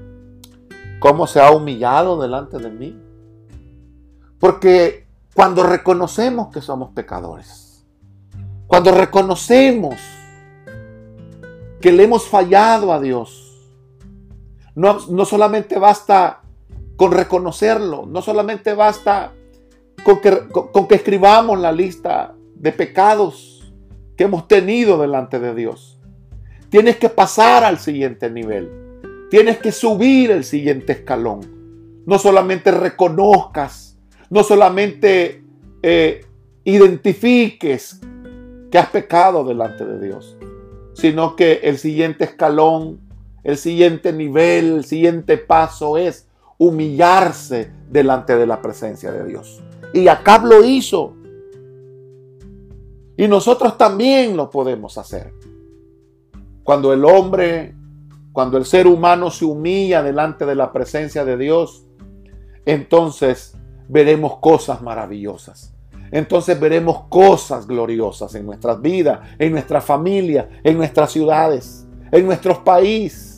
cómo 1.00 1.26
se 1.26 1.40
ha 1.40 1.50
humillado 1.50 2.20
delante 2.20 2.58
de 2.58 2.70
mí? 2.70 3.02
Porque 4.38 5.06
cuando 5.34 5.64
reconocemos 5.64 6.49
que 6.52 6.61
somos 6.61 6.90
pecadores, 6.90 7.84
cuando 8.68 8.92
reconocemos 8.92 9.96
que 11.80 11.90
le 11.90 12.04
hemos 12.04 12.28
fallado 12.28 12.92
a 12.92 13.00
Dios, 13.00 13.58
no, 14.76 14.99
no 15.08 15.25
solamente 15.25 15.78
basta 15.78 16.42
con 16.96 17.12
reconocerlo, 17.12 18.06
no 18.06 18.22
solamente 18.22 18.75
basta 18.75 19.32
con 20.02 20.20
que, 20.20 20.94
escribamos 20.94 21.58
la 21.58 21.72
lista 21.72 22.34
de 22.56 22.72
pecados 22.72 23.72
que 24.16 24.25
hemos 24.25 24.49
tenido 24.49 25.00
delante 25.00 25.38
de 25.38 25.54
Dios. 25.54 25.99
Tienes 26.70 26.96
que 26.96 27.08
pasar 27.08 27.64
al 27.64 27.78
siguiente 27.78 28.30
nivel. 28.30 28.70
Tienes 29.30 29.58
que 29.58 29.72
subir 29.72 30.30
el 30.30 30.44
siguiente 30.44 30.92
escalón. 30.92 32.02
No 32.06 32.18
solamente 32.18 32.70
reconozcas 32.70 33.92
no 34.32 34.42
solamente 34.42 35.44
eh, 35.82 36.25
identifiques 36.64 38.00
que 38.70 38.78
has 38.78 38.88
pecado 38.88 39.44
delante 39.44 39.84
de 39.84 40.00
Dios, 40.00 40.38
sino 40.94 41.37
que 41.37 41.61
el 41.64 41.76
siguiente 41.76 42.25
escalón, 42.25 42.99
el 43.44 43.58
siguiente 43.58 44.10
nivel, 44.10 44.76
el 44.76 44.84
siguiente 44.86 45.36
paso 45.36 45.99
es 45.99 46.28
humillarse 46.62 47.72
delante 47.90 48.36
de 48.36 48.46
la 48.46 48.62
presencia 48.62 49.10
de 49.10 49.25
Dios. 49.25 49.60
Y 49.92 50.06
Acab 50.06 50.44
lo 50.44 50.62
hizo. 50.64 51.16
Y 53.16 53.26
nosotros 53.26 53.76
también 53.76 54.36
lo 54.36 54.48
podemos 54.48 54.96
hacer. 54.96 55.34
Cuando 56.62 56.92
el 56.92 57.04
hombre, 57.04 57.75
cuando 58.30 58.58
el 58.58 58.64
ser 58.64 58.86
humano 58.86 59.28
se 59.32 59.44
humilla 59.44 60.04
delante 60.04 60.46
de 60.46 60.54
la 60.54 60.72
presencia 60.72 61.25
de 61.25 61.36
Dios, 61.36 61.84
entonces 62.64 63.56
veremos 63.88 64.38
cosas 64.38 64.82
maravillosas. 64.82 65.75
Entonces 66.12 66.60
veremos 66.60 67.06
cosas 67.08 67.66
gloriosas 67.66 68.36
en 68.36 68.46
nuestras 68.46 68.80
vidas, 68.80 69.18
en 69.36 69.50
nuestra 69.50 69.80
familia, 69.80 70.48
en 70.62 70.76
nuestras 70.76 71.10
ciudades, 71.10 71.88
en 72.12 72.25
nuestros 72.25 72.58
países. 72.58 73.31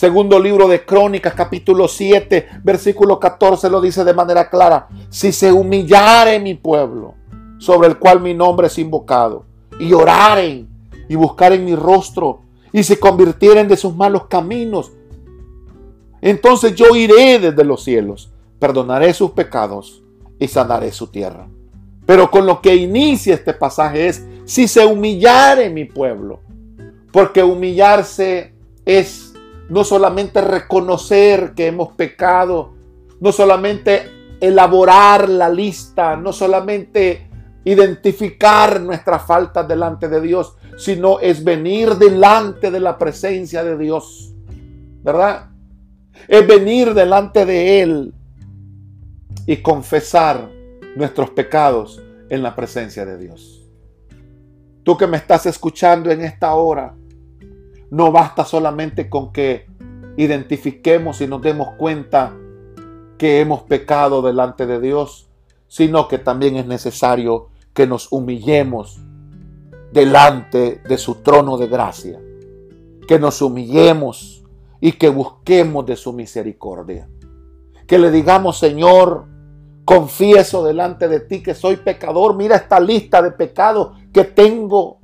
Segundo 0.00 0.40
libro 0.40 0.66
de 0.66 0.82
Crónicas, 0.86 1.34
capítulo 1.34 1.86
7, 1.86 2.48
versículo 2.64 3.20
14 3.20 3.68
lo 3.68 3.82
dice 3.82 4.02
de 4.02 4.14
manera 4.14 4.48
clara. 4.48 4.88
Si 5.10 5.30
se 5.30 5.52
humillare 5.52 6.40
mi 6.40 6.54
pueblo, 6.54 7.16
sobre 7.58 7.88
el 7.88 7.98
cual 7.98 8.22
mi 8.22 8.32
nombre 8.32 8.68
es 8.68 8.78
invocado, 8.78 9.44
y 9.78 9.92
oraren 9.92 10.66
y 11.06 11.16
buscaren 11.16 11.66
mi 11.66 11.74
rostro, 11.74 12.40
y 12.72 12.82
se 12.82 12.98
convirtieren 12.98 13.68
de 13.68 13.76
sus 13.76 13.94
malos 13.94 14.24
caminos, 14.24 14.90
entonces 16.22 16.74
yo 16.74 16.96
iré 16.96 17.38
desde 17.38 17.62
los 17.62 17.84
cielos 17.84 18.32
perdonaré 18.58 19.12
sus 19.12 19.32
pecados 19.32 20.02
y 20.38 20.48
sanaré 20.48 20.92
su 20.92 21.08
tierra. 21.08 21.46
Pero 22.06 22.30
con 22.30 22.46
lo 22.46 22.62
que 22.62 22.74
inicia 22.74 23.34
este 23.34 23.52
pasaje 23.52 24.08
es, 24.08 24.24
si 24.46 24.66
se 24.66 24.86
humillare 24.86 25.68
mi 25.68 25.84
pueblo, 25.84 26.40
porque 27.12 27.42
humillarse 27.42 28.54
es 28.86 29.29
no 29.70 29.84
solamente 29.84 30.40
reconocer 30.40 31.54
que 31.54 31.68
hemos 31.68 31.92
pecado, 31.94 32.74
no 33.20 33.32
solamente 33.32 34.36
elaborar 34.40 35.28
la 35.28 35.48
lista, 35.48 36.16
no 36.16 36.32
solamente 36.32 37.28
identificar 37.64 38.80
nuestras 38.80 39.24
faltas 39.24 39.68
delante 39.68 40.08
de 40.08 40.20
Dios, 40.20 40.56
sino 40.76 41.20
es 41.20 41.44
venir 41.44 41.94
delante 41.96 42.70
de 42.70 42.80
la 42.80 42.98
presencia 42.98 43.62
de 43.62 43.76
Dios, 43.78 44.34
¿verdad? 45.02 45.50
Es 46.26 46.46
venir 46.46 46.92
delante 46.94 47.46
de 47.46 47.82
Él 47.82 48.14
y 49.46 49.58
confesar 49.58 50.50
nuestros 50.96 51.30
pecados 51.30 52.02
en 52.28 52.42
la 52.42 52.56
presencia 52.56 53.04
de 53.04 53.18
Dios. 53.18 53.68
Tú 54.82 54.96
que 54.96 55.06
me 55.06 55.18
estás 55.18 55.46
escuchando 55.46 56.10
en 56.10 56.22
esta 56.22 56.54
hora, 56.54 56.94
no 57.90 58.12
basta 58.12 58.44
solamente 58.44 59.08
con 59.08 59.32
que 59.32 59.66
identifiquemos 60.16 61.20
y 61.20 61.26
nos 61.26 61.42
demos 61.42 61.74
cuenta 61.76 62.34
que 63.18 63.40
hemos 63.40 63.62
pecado 63.62 64.22
delante 64.22 64.66
de 64.66 64.80
Dios, 64.80 65.28
sino 65.68 66.08
que 66.08 66.18
también 66.18 66.56
es 66.56 66.66
necesario 66.66 67.48
que 67.74 67.86
nos 67.86 68.10
humillemos 68.12 69.00
delante 69.92 70.80
de 70.88 70.98
su 70.98 71.16
trono 71.16 71.56
de 71.56 71.66
gracia, 71.66 72.20
que 73.06 73.18
nos 73.18 73.42
humillemos 73.42 74.44
y 74.80 74.92
que 74.92 75.08
busquemos 75.08 75.84
de 75.86 75.96
su 75.96 76.12
misericordia. 76.12 77.08
Que 77.86 77.98
le 77.98 78.10
digamos, 78.10 78.58
Señor, 78.58 79.26
confieso 79.84 80.64
delante 80.64 81.08
de 81.08 81.20
ti 81.20 81.42
que 81.42 81.54
soy 81.54 81.76
pecador. 81.76 82.36
Mira 82.36 82.56
esta 82.56 82.78
lista 82.78 83.20
de 83.20 83.32
pecados 83.32 83.98
que 84.12 84.24
tengo. 84.24 84.99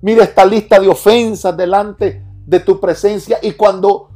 Mira 0.00 0.24
esta 0.24 0.44
lista 0.44 0.78
de 0.78 0.88
ofensas 0.88 1.56
delante 1.56 2.22
de 2.46 2.60
tu 2.60 2.80
presencia. 2.80 3.38
Y 3.42 3.52
cuando, 3.52 4.08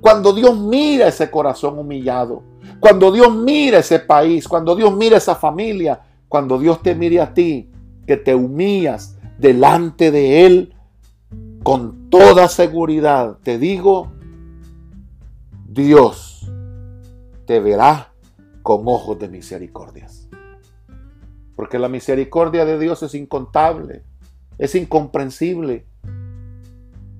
cuando 0.00 0.32
Dios 0.32 0.56
mira 0.58 1.08
ese 1.08 1.30
corazón 1.30 1.78
humillado, 1.78 2.42
cuando 2.80 3.12
Dios 3.12 3.34
mira 3.34 3.78
ese 3.78 4.00
país, 4.00 4.48
cuando 4.48 4.74
Dios 4.74 4.94
mira 4.94 5.16
esa 5.16 5.34
familia, 5.34 6.00
cuando 6.28 6.58
Dios 6.58 6.82
te 6.82 6.94
mire 6.94 7.20
a 7.20 7.32
ti, 7.32 7.70
que 8.06 8.16
te 8.16 8.34
humillas 8.34 9.16
delante 9.38 10.10
de 10.10 10.46
Él, 10.46 10.74
con 11.62 12.10
toda 12.10 12.48
seguridad, 12.48 13.38
te 13.42 13.58
digo, 13.58 14.12
Dios 15.68 16.50
te 17.46 17.60
verá 17.60 18.12
con 18.62 18.82
ojos 18.86 19.18
de 19.18 19.28
misericordias. 19.28 20.28
Porque 21.54 21.78
la 21.78 21.88
misericordia 21.88 22.64
de 22.64 22.78
Dios 22.78 23.02
es 23.02 23.14
incontable, 23.14 24.02
es 24.58 24.74
incomprensible. 24.74 25.86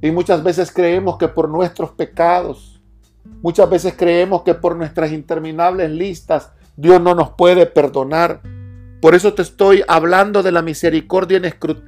Y 0.01 0.11
muchas 0.11 0.43
veces 0.43 0.73
creemos 0.73 1.17
que 1.17 1.29
por 1.29 1.49
nuestros 1.49 1.91
pecados, 1.93 2.81
muchas 3.41 3.71
veces 3.71 3.95
creemos 3.97 4.43
que 4.43 4.55
por 4.55 4.77
nuestras 4.77 5.13
interminables 5.13 5.91
listas, 5.91 6.53
Dios 6.77 7.01
no 7.01 7.15
nos 7.15 7.31
puede 7.31 7.67
perdonar. 7.67 8.41
Por 9.01 9.15
eso 9.15 9.35
te 9.35 9.43
estoy 9.43 9.83
hablando 9.87 10.43
de 10.43 10.53
la 10.53 10.63
misericordia 10.63 11.41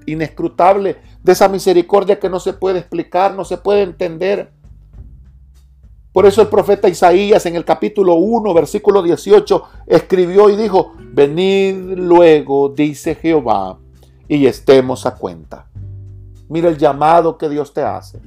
inescrutable, 0.06 0.96
de 1.22 1.32
esa 1.32 1.48
misericordia 1.48 2.18
que 2.18 2.28
no 2.28 2.40
se 2.40 2.52
puede 2.52 2.80
explicar, 2.80 3.34
no 3.34 3.44
se 3.44 3.56
puede 3.56 3.82
entender. 3.82 4.52
Por 6.12 6.26
eso 6.26 6.42
el 6.42 6.48
profeta 6.48 6.88
Isaías 6.88 7.44
en 7.46 7.56
el 7.56 7.64
capítulo 7.64 8.14
1, 8.14 8.54
versículo 8.54 9.02
18, 9.02 9.62
escribió 9.88 10.48
y 10.50 10.56
dijo, 10.56 10.94
venid 11.12 11.74
luego, 11.96 12.68
dice 12.68 13.16
Jehová, 13.16 13.80
y 14.28 14.46
estemos 14.46 15.06
a 15.06 15.14
cuenta. 15.16 15.68
Mira 16.48 16.68
el 16.68 16.78
llamado 16.78 17.38
que 17.38 17.48
Dios 17.48 17.72
te 17.72 17.82
hace. 17.82 18.20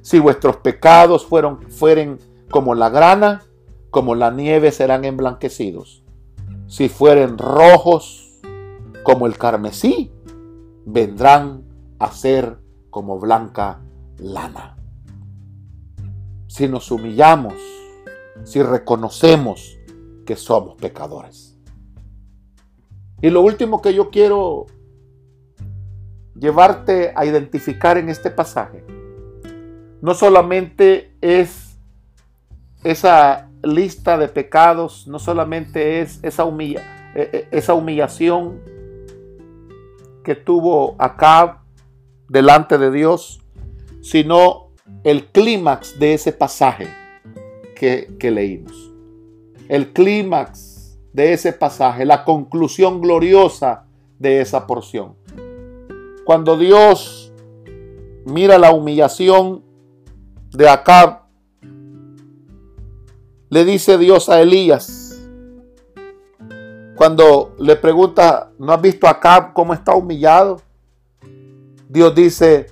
Si 0.00 0.18
vuestros 0.18 0.56
pecados 0.56 1.26
fueron, 1.26 1.70
fueren 1.70 2.18
como 2.50 2.74
la 2.74 2.88
grana, 2.88 3.42
como 3.90 4.14
la 4.14 4.30
nieve 4.30 4.70
serán 4.70 5.04
emblanquecidos. 5.04 6.02
Si 6.66 6.88
fueren 6.88 7.38
rojos 7.38 8.40
como 9.02 9.26
el 9.26 9.38
carmesí, 9.38 10.12
vendrán 10.84 11.64
a 11.98 12.12
ser 12.12 12.58
como 12.90 13.18
blanca 13.18 13.80
lana. 14.18 14.76
Si 16.46 16.68
nos 16.68 16.90
humillamos, 16.90 17.54
si 18.44 18.62
reconocemos 18.62 19.78
que 20.24 20.36
somos 20.36 20.76
pecadores. 20.76 21.58
Y 23.20 23.30
lo 23.30 23.40
último 23.40 23.82
que 23.82 23.94
yo 23.94 24.10
quiero 24.10 24.66
llevarte 26.38 27.12
a 27.14 27.24
identificar 27.26 27.98
en 27.98 28.08
este 28.08 28.30
pasaje, 28.30 28.84
no 30.00 30.14
solamente 30.14 31.16
es 31.20 31.78
esa 32.84 33.50
lista 33.62 34.16
de 34.16 34.28
pecados, 34.28 35.08
no 35.08 35.18
solamente 35.18 36.00
es 36.00 36.20
esa, 36.22 36.44
humilla, 36.44 37.12
e, 37.14 37.48
e, 37.50 37.56
esa 37.56 37.74
humillación 37.74 38.60
que 40.22 40.34
tuvo 40.34 40.94
Acab 40.98 41.58
delante 42.28 42.78
de 42.78 42.90
Dios, 42.90 43.40
sino 44.00 44.72
el 45.02 45.26
clímax 45.26 45.98
de 45.98 46.14
ese 46.14 46.32
pasaje 46.32 46.88
que, 47.74 48.14
que 48.18 48.30
leímos. 48.30 48.92
El 49.68 49.92
clímax 49.92 50.98
de 51.12 51.32
ese 51.32 51.52
pasaje, 51.52 52.04
la 52.04 52.24
conclusión 52.24 53.00
gloriosa 53.00 53.86
de 54.18 54.40
esa 54.40 54.66
porción. 54.66 55.16
Cuando 56.28 56.58
Dios 56.58 57.32
mira 58.26 58.58
la 58.58 58.70
humillación 58.70 59.64
de 60.50 60.68
Acab, 60.68 61.22
le 63.48 63.64
dice 63.64 63.96
Dios 63.96 64.28
a 64.28 64.42
Elías, 64.42 65.26
cuando 66.96 67.54
le 67.58 67.76
pregunta, 67.76 68.52
¿no 68.58 68.74
has 68.74 68.82
visto 68.82 69.06
a 69.06 69.12
Acab 69.12 69.54
cómo 69.54 69.72
está 69.72 69.94
humillado? 69.94 70.60
Dios 71.88 72.14
dice, 72.14 72.66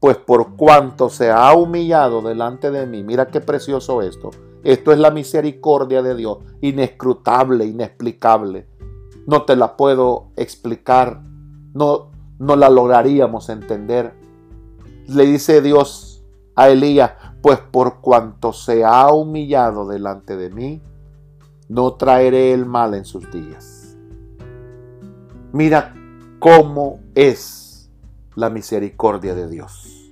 pues 0.00 0.16
por 0.16 0.56
cuanto 0.56 1.10
se 1.10 1.30
ha 1.30 1.52
humillado 1.52 2.22
delante 2.22 2.70
de 2.70 2.86
mí, 2.86 3.02
mira 3.02 3.26
qué 3.26 3.42
precioso 3.42 4.00
esto. 4.00 4.30
Esto 4.64 4.90
es 4.90 4.98
la 4.98 5.10
misericordia 5.10 6.00
de 6.00 6.14
Dios, 6.14 6.38
inescrutable, 6.62 7.66
inexplicable. 7.66 8.68
No 9.26 9.42
te 9.42 9.54
la 9.54 9.76
puedo 9.76 10.28
explicar, 10.34 11.20
no, 11.74 12.11
no 12.42 12.56
la 12.56 12.68
lograríamos 12.68 13.48
entender. 13.50 14.14
Le 15.06 15.24
dice 15.26 15.62
Dios 15.62 16.24
a 16.56 16.70
Elías, 16.70 17.12
pues 17.40 17.60
por 17.60 18.00
cuanto 18.00 18.52
se 18.52 18.84
ha 18.84 19.12
humillado 19.12 19.86
delante 19.86 20.36
de 20.36 20.50
mí, 20.50 20.82
no 21.68 21.94
traeré 21.94 22.52
el 22.52 22.66
mal 22.66 22.94
en 22.94 23.04
sus 23.04 23.30
días. 23.30 23.96
Mira 25.52 25.94
cómo 26.40 26.98
es 27.14 27.88
la 28.34 28.50
misericordia 28.50 29.36
de 29.36 29.48
Dios. 29.48 30.10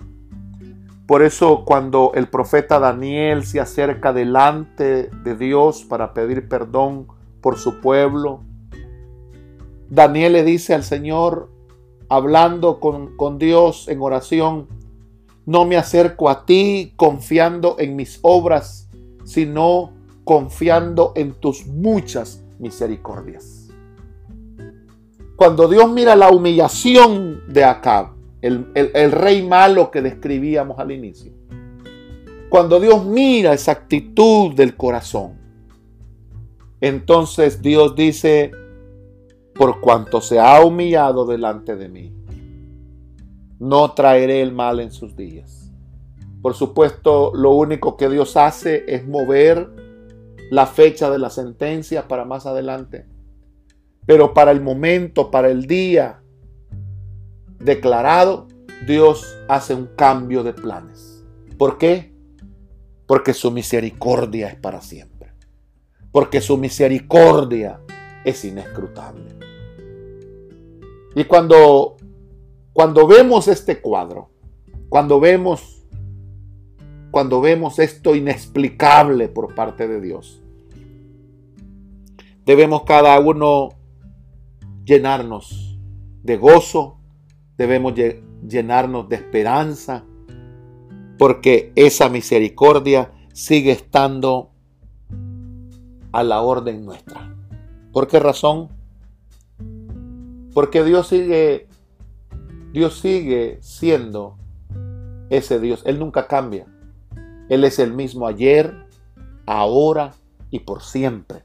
Por 1.08 1.24
eso 1.24 1.64
cuando 1.64 2.12
el 2.14 2.28
profeta 2.28 2.78
Daniel 2.78 3.44
se 3.44 3.58
acerca 3.58 4.12
delante 4.12 5.10
de 5.24 5.34
Dios 5.34 5.84
para 5.84 6.14
pedir 6.14 6.48
perdón 6.48 7.08
por 7.40 7.58
su 7.58 7.80
pueblo, 7.80 8.44
Daniel 9.88 10.34
le 10.34 10.44
dice 10.44 10.74
al 10.74 10.84
Señor, 10.84 11.49
hablando 12.10 12.80
con, 12.80 13.16
con 13.16 13.38
Dios 13.38 13.88
en 13.88 14.02
oración, 14.02 14.66
no 15.46 15.64
me 15.64 15.76
acerco 15.76 16.28
a 16.28 16.44
ti 16.44 16.92
confiando 16.96 17.76
en 17.78 17.96
mis 17.96 18.18
obras, 18.22 18.90
sino 19.24 19.92
confiando 20.24 21.12
en 21.14 21.32
tus 21.32 21.66
muchas 21.66 22.44
misericordias. 22.58 23.68
Cuando 25.36 25.68
Dios 25.68 25.90
mira 25.90 26.16
la 26.16 26.30
humillación 26.30 27.44
de 27.48 27.64
Acab, 27.64 28.08
el, 28.42 28.66
el 28.74 29.12
rey 29.12 29.46
malo 29.46 29.90
que 29.90 30.02
describíamos 30.02 30.78
al 30.78 30.90
inicio, 30.90 31.32
cuando 32.48 32.80
Dios 32.80 33.06
mira 33.06 33.54
esa 33.54 33.72
actitud 33.72 34.52
del 34.54 34.76
corazón, 34.76 35.38
entonces 36.80 37.62
Dios 37.62 37.94
dice, 37.94 38.50
por 39.54 39.80
cuanto 39.80 40.20
se 40.20 40.38
ha 40.38 40.64
humillado 40.64 41.26
delante 41.26 41.76
de 41.76 41.88
mí, 41.88 42.14
no 43.58 43.92
traeré 43.92 44.42
el 44.42 44.52
mal 44.52 44.80
en 44.80 44.90
sus 44.90 45.16
días. 45.16 45.70
Por 46.42 46.54
supuesto, 46.54 47.32
lo 47.34 47.50
único 47.50 47.96
que 47.96 48.08
Dios 48.08 48.36
hace 48.36 48.84
es 48.88 49.06
mover 49.06 49.68
la 50.50 50.66
fecha 50.66 51.10
de 51.10 51.18
la 51.18 51.30
sentencia 51.30 52.08
para 52.08 52.24
más 52.24 52.46
adelante. 52.46 53.06
Pero 54.06 54.32
para 54.32 54.50
el 54.50 54.60
momento, 54.60 55.30
para 55.30 55.50
el 55.50 55.66
día 55.66 56.22
declarado, 57.58 58.48
Dios 58.86 59.38
hace 59.48 59.74
un 59.74 59.86
cambio 59.94 60.42
de 60.42 60.54
planes. 60.54 61.24
¿Por 61.58 61.76
qué? 61.76 62.14
Porque 63.06 63.34
su 63.34 63.50
misericordia 63.50 64.48
es 64.48 64.56
para 64.56 64.80
siempre. 64.80 65.32
Porque 66.10 66.40
su 66.40 66.56
misericordia 66.56 67.80
es 68.24 68.44
inescrutable. 68.44 69.34
Y 71.14 71.24
cuando, 71.24 71.96
cuando 72.72 73.06
vemos 73.06 73.48
este 73.48 73.80
cuadro, 73.80 74.30
cuando 74.88 75.20
vemos 75.20 75.80
cuando 77.10 77.40
vemos 77.40 77.78
esto 77.78 78.14
inexplicable 78.14 79.28
por 79.28 79.54
parte 79.54 79.88
de 79.88 80.00
Dios, 80.00 80.40
debemos 82.46 82.84
cada 82.84 83.18
uno 83.18 83.70
llenarnos 84.84 85.78
de 86.22 86.36
gozo, 86.36 86.98
debemos 87.56 87.94
llenarnos 88.46 89.08
de 89.08 89.16
esperanza, 89.16 90.04
porque 91.18 91.72
esa 91.74 92.08
misericordia 92.08 93.12
sigue 93.32 93.72
estando 93.72 94.52
a 96.12 96.22
la 96.22 96.42
orden 96.42 96.84
nuestra. 96.84 97.36
¿Por 97.92 98.06
qué 98.06 98.20
razón? 98.20 98.68
Porque 100.54 100.84
Dios 100.84 101.08
sigue, 101.08 101.68
Dios 102.72 102.98
sigue 102.98 103.58
siendo 103.62 104.36
ese 105.28 105.58
Dios. 105.58 105.82
Él 105.84 105.98
nunca 105.98 106.26
cambia. 106.26 106.66
Él 107.48 107.64
es 107.64 107.78
el 107.80 107.92
mismo 107.92 108.26
ayer, 108.28 108.86
ahora 109.46 110.14
y 110.50 110.60
por 110.60 110.82
siempre. 110.82 111.42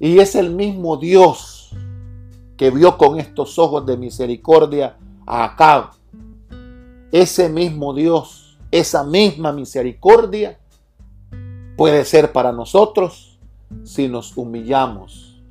Y 0.00 0.18
es 0.18 0.34
el 0.34 0.50
mismo 0.50 0.96
Dios 0.96 1.70
que 2.56 2.70
vio 2.70 2.98
con 2.98 3.20
estos 3.20 3.58
ojos 3.58 3.86
de 3.86 3.96
misericordia 3.96 4.96
a 5.26 5.44
Acab. 5.44 5.90
Ese 7.12 7.48
mismo 7.48 7.94
Dios, 7.94 8.58
esa 8.70 9.04
misma 9.04 9.52
misericordia 9.52 10.58
puede 11.76 12.04
ser 12.04 12.32
para 12.32 12.52
nosotros 12.52 13.29
si 13.84 14.08
nos 14.08 14.36
humillamos 14.36 15.42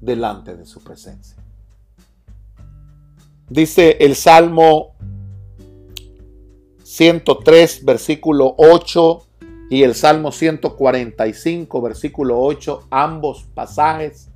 delante 0.00 0.56
de 0.56 0.66
su 0.66 0.82
presencia. 0.82 1.36
Dice 3.48 3.96
el 4.00 4.14
Salmo 4.14 4.94
103, 6.82 7.84
versículo 7.84 8.54
8 8.58 9.22
y 9.70 9.82
el 9.82 9.94
Salmo 9.94 10.32
145, 10.32 11.82
versículo 11.82 12.40
8, 12.40 12.88
ambos 12.90 13.44
pasajes 13.54 14.28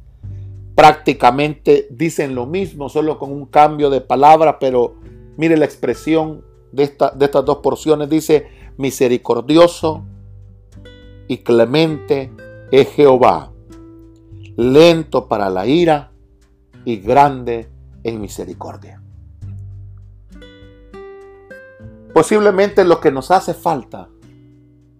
prácticamente 0.74 1.86
dicen 1.90 2.34
lo 2.34 2.46
mismo, 2.46 2.88
solo 2.88 3.18
con 3.18 3.32
un 3.32 3.46
cambio 3.46 3.90
de 3.90 4.00
palabra, 4.00 4.58
pero 4.58 4.96
mire 5.36 5.56
la 5.56 5.64
expresión 5.64 6.44
de, 6.72 6.86
de 7.16 7.24
estas 7.24 7.44
dos 7.44 7.58
porciones, 7.58 8.08
dice 8.08 8.46
misericordioso 8.78 10.04
y 11.28 11.38
clemente 11.38 12.32
es 12.72 12.88
Jehová, 12.88 13.52
lento 14.56 15.28
para 15.28 15.50
la 15.50 15.66
ira 15.66 16.10
y 16.86 16.96
grande 16.96 17.70
en 18.02 18.18
misericordia. 18.18 19.02
Posiblemente 22.14 22.84
lo 22.84 22.98
que 22.98 23.12
nos 23.12 23.30
hace 23.30 23.52
falta 23.52 24.08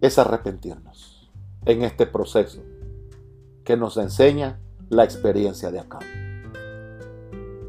es 0.03 0.19
arrepentirnos 0.19 1.33
en 1.65 1.83
este 1.83 2.07
proceso 2.07 2.61
que 3.65 3.79
nos 3.79 3.97
enseña 3.97 4.61
la 4.91 5.05
experiencia 5.05 5.71
de 5.71 5.81
acá. 5.81 6.01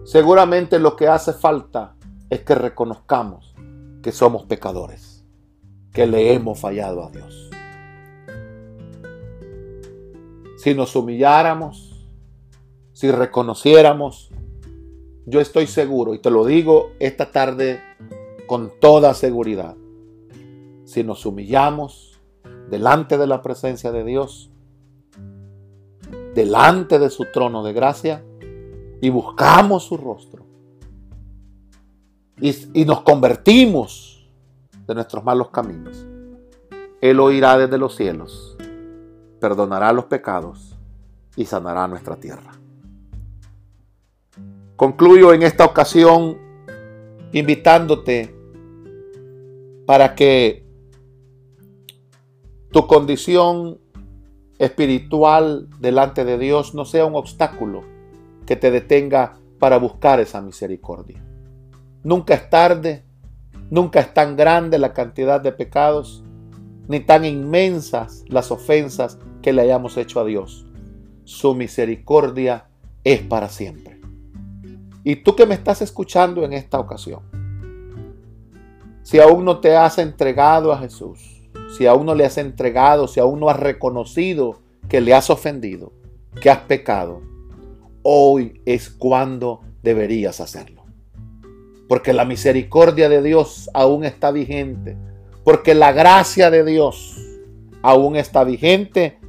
Seguramente 0.03 0.79
lo 0.79 0.97
que 0.97 1.07
hace 1.07 1.31
falta 1.31 1.95
es 2.29 2.41
que 2.41 2.55
reconozcamos 2.55 3.55
que 4.01 4.11
somos 4.11 4.43
pecadores, 4.47 5.23
que 5.93 6.07
le 6.07 6.33
hemos 6.33 6.59
fallado 6.59 7.05
a 7.05 7.09
Dios. 7.09 7.52
Si 10.63 10.73
nos 10.73 10.95
humilláramos, 10.95 12.07
si 12.93 13.11
reconociéramos, 13.11 14.29
yo 15.25 15.41
estoy 15.41 15.67
seguro, 15.67 16.13
y 16.13 16.19
te 16.19 16.31
lo 16.31 16.45
digo 16.45 16.91
esta 16.99 17.33
tarde 17.33 17.81
con 18.47 18.71
toda 18.79 19.13
seguridad, 19.13 19.75
si 20.85 21.03
nos 21.03 21.25
humillamos 21.25 22.17
delante 22.69 23.17
de 23.17 23.27
la 23.27 23.41
presencia 23.41 23.91
de 23.91 24.05
Dios, 24.05 24.51
delante 26.33 26.97
de 26.97 27.09
su 27.09 27.25
trono 27.33 27.61
de 27.61 27.73
gracia 27.73 28.23
y 29.01 29.09
buscamos 29.09 29.83
su 29.83 29.97
rostro 29.97 30.45
y, 32.39 32.85
nos 32.85 33.01
convertimos 33.01 34.31
de 34.87 34.95
nuestros 34.95 35.25
malos 35.25 35.49
caminos. 35.49 36.05
Él 37.01 37.19
oirá 37.19 37.57
desde 37.57 37.77
los 37.77 37.97
cielos, 37.97 38.52
perdonará 39.43 39.91
los 39.91 40.05
pecados 40.05 40.79
y 41.35 41.43
sanará 41.43 41.85
nuestra 41.89 42.15
tierra. 42.15 42.51
Concluyo 44.77 45.33
en 45.33 45.43
esta 45.43 45.65
ocasión 45.65 46.37
invitándote 47.33 48.33
para 49.85 50.15
que 50.15 50.65
tu 52.71 52.87
condición 52.87 53.81
espiritual 54.59 55.67
delante 55.77 56.23
de 56.23 56.37
Dios 56.37 56.73
no 56.73 56.85
sea 56.85 57.05
un 57.05 57.15
obstáculo 57.15 57.83
que 58.45 58.55
te 58.55 58.71
detenga 58.71 59.33
para 59.59 59.77
buscar 59.77 60.21
esa 60.21 60.39
misericordia. 60.41 61.21
Nunca 62.01 62.33
es 62.33 62.49
tarde, 62.49 63.03
nunca 63.69 63.99
es 63.99 64.13
tan 64.13 64.37
grande 64.37 64.77
la 64.77 64.93
cantidad 64.93 65.41
de 65.41 65.51
pecados, 65.51 66.23
ni 66.87 67.01
tan 67.01 67.25
inmensas 67.25 68.23
las 68.29 68.49
ofensas 68.49 69.19
que 69.43 69.53
le 69.53 69.61
hayamos 69.61 69.97
hecho 69.97 70.19
a 70.19 70.25
Dios. 70.25 70.65
Su 71.25 71.53
misericordia 71.53 72.65
es 73.03 73.21
para 73.21 73.49
siempre. 73.49 73.99
Y 75.03 75.17
tú 75.17 75.35
que 75.35 75.45
me 75.45 75.53
estás 75.53 75.83
escuchando 75.83 76.43
en 76.43 76.53
esta 76.53 76.79
ocasión, 76.79 77.21
si 79.03 79.19
aún 79.19 79.45
no 79.45 79.59
te 79.59 79.75
has 79.75 79.99
entregado 79.99 80.71
a 80.71 80.79
Jesús, 80.79 81.43
si 81.77 81.85
aún 81.85 82.05
no 82.05 82.15
le 82.15 82.25
has 82.25 82.37
entregado, 82.37 83.07
si 83.07 83.19
aún 83.19 83.39
no 83.39 83.49
has 83.49 83.59
reconocido 83.59 84.61
que 84.87 85.01
le 85.01 85.13
has 85.13 85.29
ofendido, 85.29 85.91
que 86.41 86.49
has 86.49 86.59
pecado, 86.59 87.21
hoy 88.01 88.61
es 88.65 88.89
cuando 88.89 89.61
deberías 89.81 90.39
hacerlo. 90.39 90.83
Porque 91.89 92.13
la 92.13 92.25
misericordia 92.25 93.09
de 93.09 93.21
Dios 93.21 93.69
aún 93.73 94.05
está 94.05 94.31
vigente. 94.31 94.97
Porque 95.43 95.75
la 95.75 95.91
gracia 95.91 96.49
de 96.49 96.63
Dios 96.63 97.19
aún 97.81 98.15
está 98.15 98.45
vigente 98.45 99.19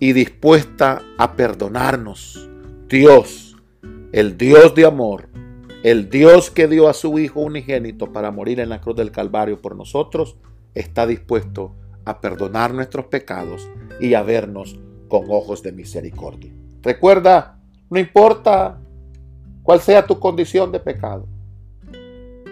y 0.00 0.12
dispuesta 0.12 1.02
a 1.18 1.34
perdonarnos. 1.34 2.48
Dios, 2.88 3.56
el 4.12 4.36
Dios 4.36 4.74
de 4.74 4.86
amor, 4.86 5.28
el 5.82 6.08
Dios 6.08 6.50
que 6.50 6.66
dio 6.66 6.88
a 6.88 6.94
su 6.94 7.18
Hijo 7.18 7.40
unigénito 7.40 8.12
para 8.12 8.30
morir 8.30 8.60
en 8.60 8.68
la 8.68 8.80
cruz 8.80 8.96
del 8.96 9.10
Calvario 9.10 9.60
por 9.60 9.76
nosotros, 9.76 10.36
está 10.74 11.06
dispuesto 11.06 11.74
a 12.04 12.20
perdonar 12.20 12.74
nuestros 12.74 13.06
pecados 13.06 13.68
y 14.00 14.14
a 14.14 14.22
vernos 14.22 14.78
con 15.08 15.26
ojos 15.28 15.62
de 15.62 15.72
misericordia. 15.72 16.52
Recuerda, 16.82 17.60
no 17.90 17.98
importa 17.98 18.80
cuál 19.62 19.80
sea 19.80 20.06
tu 20.06 20.18
condición 20.18 20.72
de 20.72 20.80
pecado, 20.80 21.26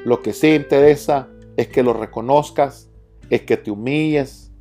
lo 0.04 0.20
que 0.20 0.32
sí 0.32 0.54
interesa 0.54 1.28
es 1.56 1.68
que 1.68 1.82
lo 1.82 1.92
reconozcas, 1.92 2.90
es 3.30 3.42
que 3.42 3.56
te 3.56 3.70
humilles 3.70 4.52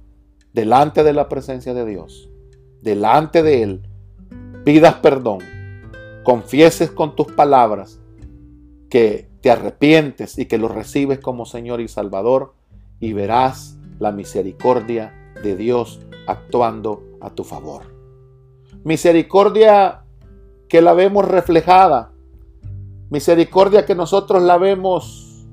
delante 0.54 1.04
de 1.04 1.13
la 1.13 1.30
presencia 1.30 1.74
de 1.74 1.86
Dios, 1.86 2.31
delante 2.82 3.44
de 3.44 3.63
Él, 3.63 3.82
pidas 4.63 4.96
perdón, 4.96 5.39
confieses 6.24 6.91
con 6.91 7.15
tus 7.15 7.32
palabras 7.32 8.00
que 8.89 9.30
te 9.41 9.50
arrepientes 9.50 10.38
y 10.38 10.46
que 10.46 10.58
lo 10.58 10.67
recibes 10.67 11.20
como 11.20 11.46
Señor 11.46 11.82
y 11.82 11.88
Salvador 11.88 12.54
y 13.00 13.13
verás 13.13 13.78
la 14.00 14.12
misericordia 14.12 15.13
de 15.44 15.56
Dios 15.56 16.00
actuando 16.28 17.04
a 17.22 17.32
tu 17.32 17.44
favor. 17.44 17.84
Misericordia 18.84 20.04
que 20.70 20.82
la 20.82 20.94
vemos 20.94 21.28
reflejada, 21.28 22.12
misericordia 23.10 23.86
que 23.86 23.96
nosotros 23.96 24.41
la 24.44 24.58
vemos 24.58 25.46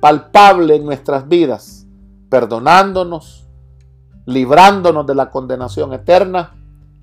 palpable 0.00 0.76
en 0.76 0.84
nuestras 0.84 1.28
vidas, 1.28 1.86
perdonándonos, 2.30 3.49
librándonos 4.30 5.06
de 5.06 5.14
la 5.16 5.30
condenación 5.30 5.92
eterna, 5.92 6.54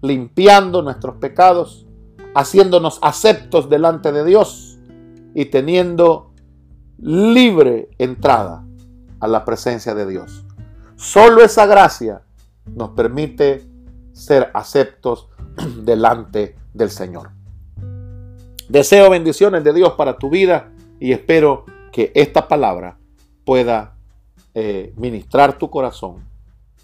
limpiando 0.01 0.81
nuestros 0.81 1.17
pecados, 1.17 1.85
haciéndonos 2.33 2.99
aceptos 3.01 3.69
delante 3.69 4.13
de 4.13 4.23
Dios 4.23 4.77
y 5.35 5.45
teniendo 5.45 6.31
libre 6.99 7.89
entrada 7.97 8.65
a 9.19 9.27
la 9.27 9.43
presencia 9.43 9.93
de 9.93 10.07
Dios. 10.07 10.45
Solo 10.95 11.43
esa 11.43 11.65
gracia 11.65 12.21
nos 12.65 12.91
permite 12.91 13.67
ser 14.13 14.49
aceptos 14.53 15.27
delante 15.83 16.55
del 16.73 16.89
Señor. 16.91 17.31
Deseo 18.69 19.09
bendiciones 19.09 19.65
de 19.65 19.73
Dios 19.73 19.93
para 19.93 20.17
tu 20.17 20.29
vida 20.29 20.71
y 20.99 21.11
espero 21.11 21.65
que 21.91 22.11
esta 22.15 22.47
palabra 22.47 22.97
pueda 23.43 23.95
eh, 24.53 24.93
ministrar 24.95 25.57
tu 25.57 25.69
corazón 25.69 26.26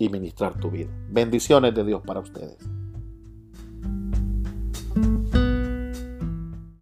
y 0.03 0.09
ministrar 0.09 0.59
tu 0.59 0.69
vida. 0.69 0.89
Bendiciones 1.09 1.73
de 1.73 1.85
Dios 1.85 2.01
para 2.05 2.19
ustedes. 2.19 2.57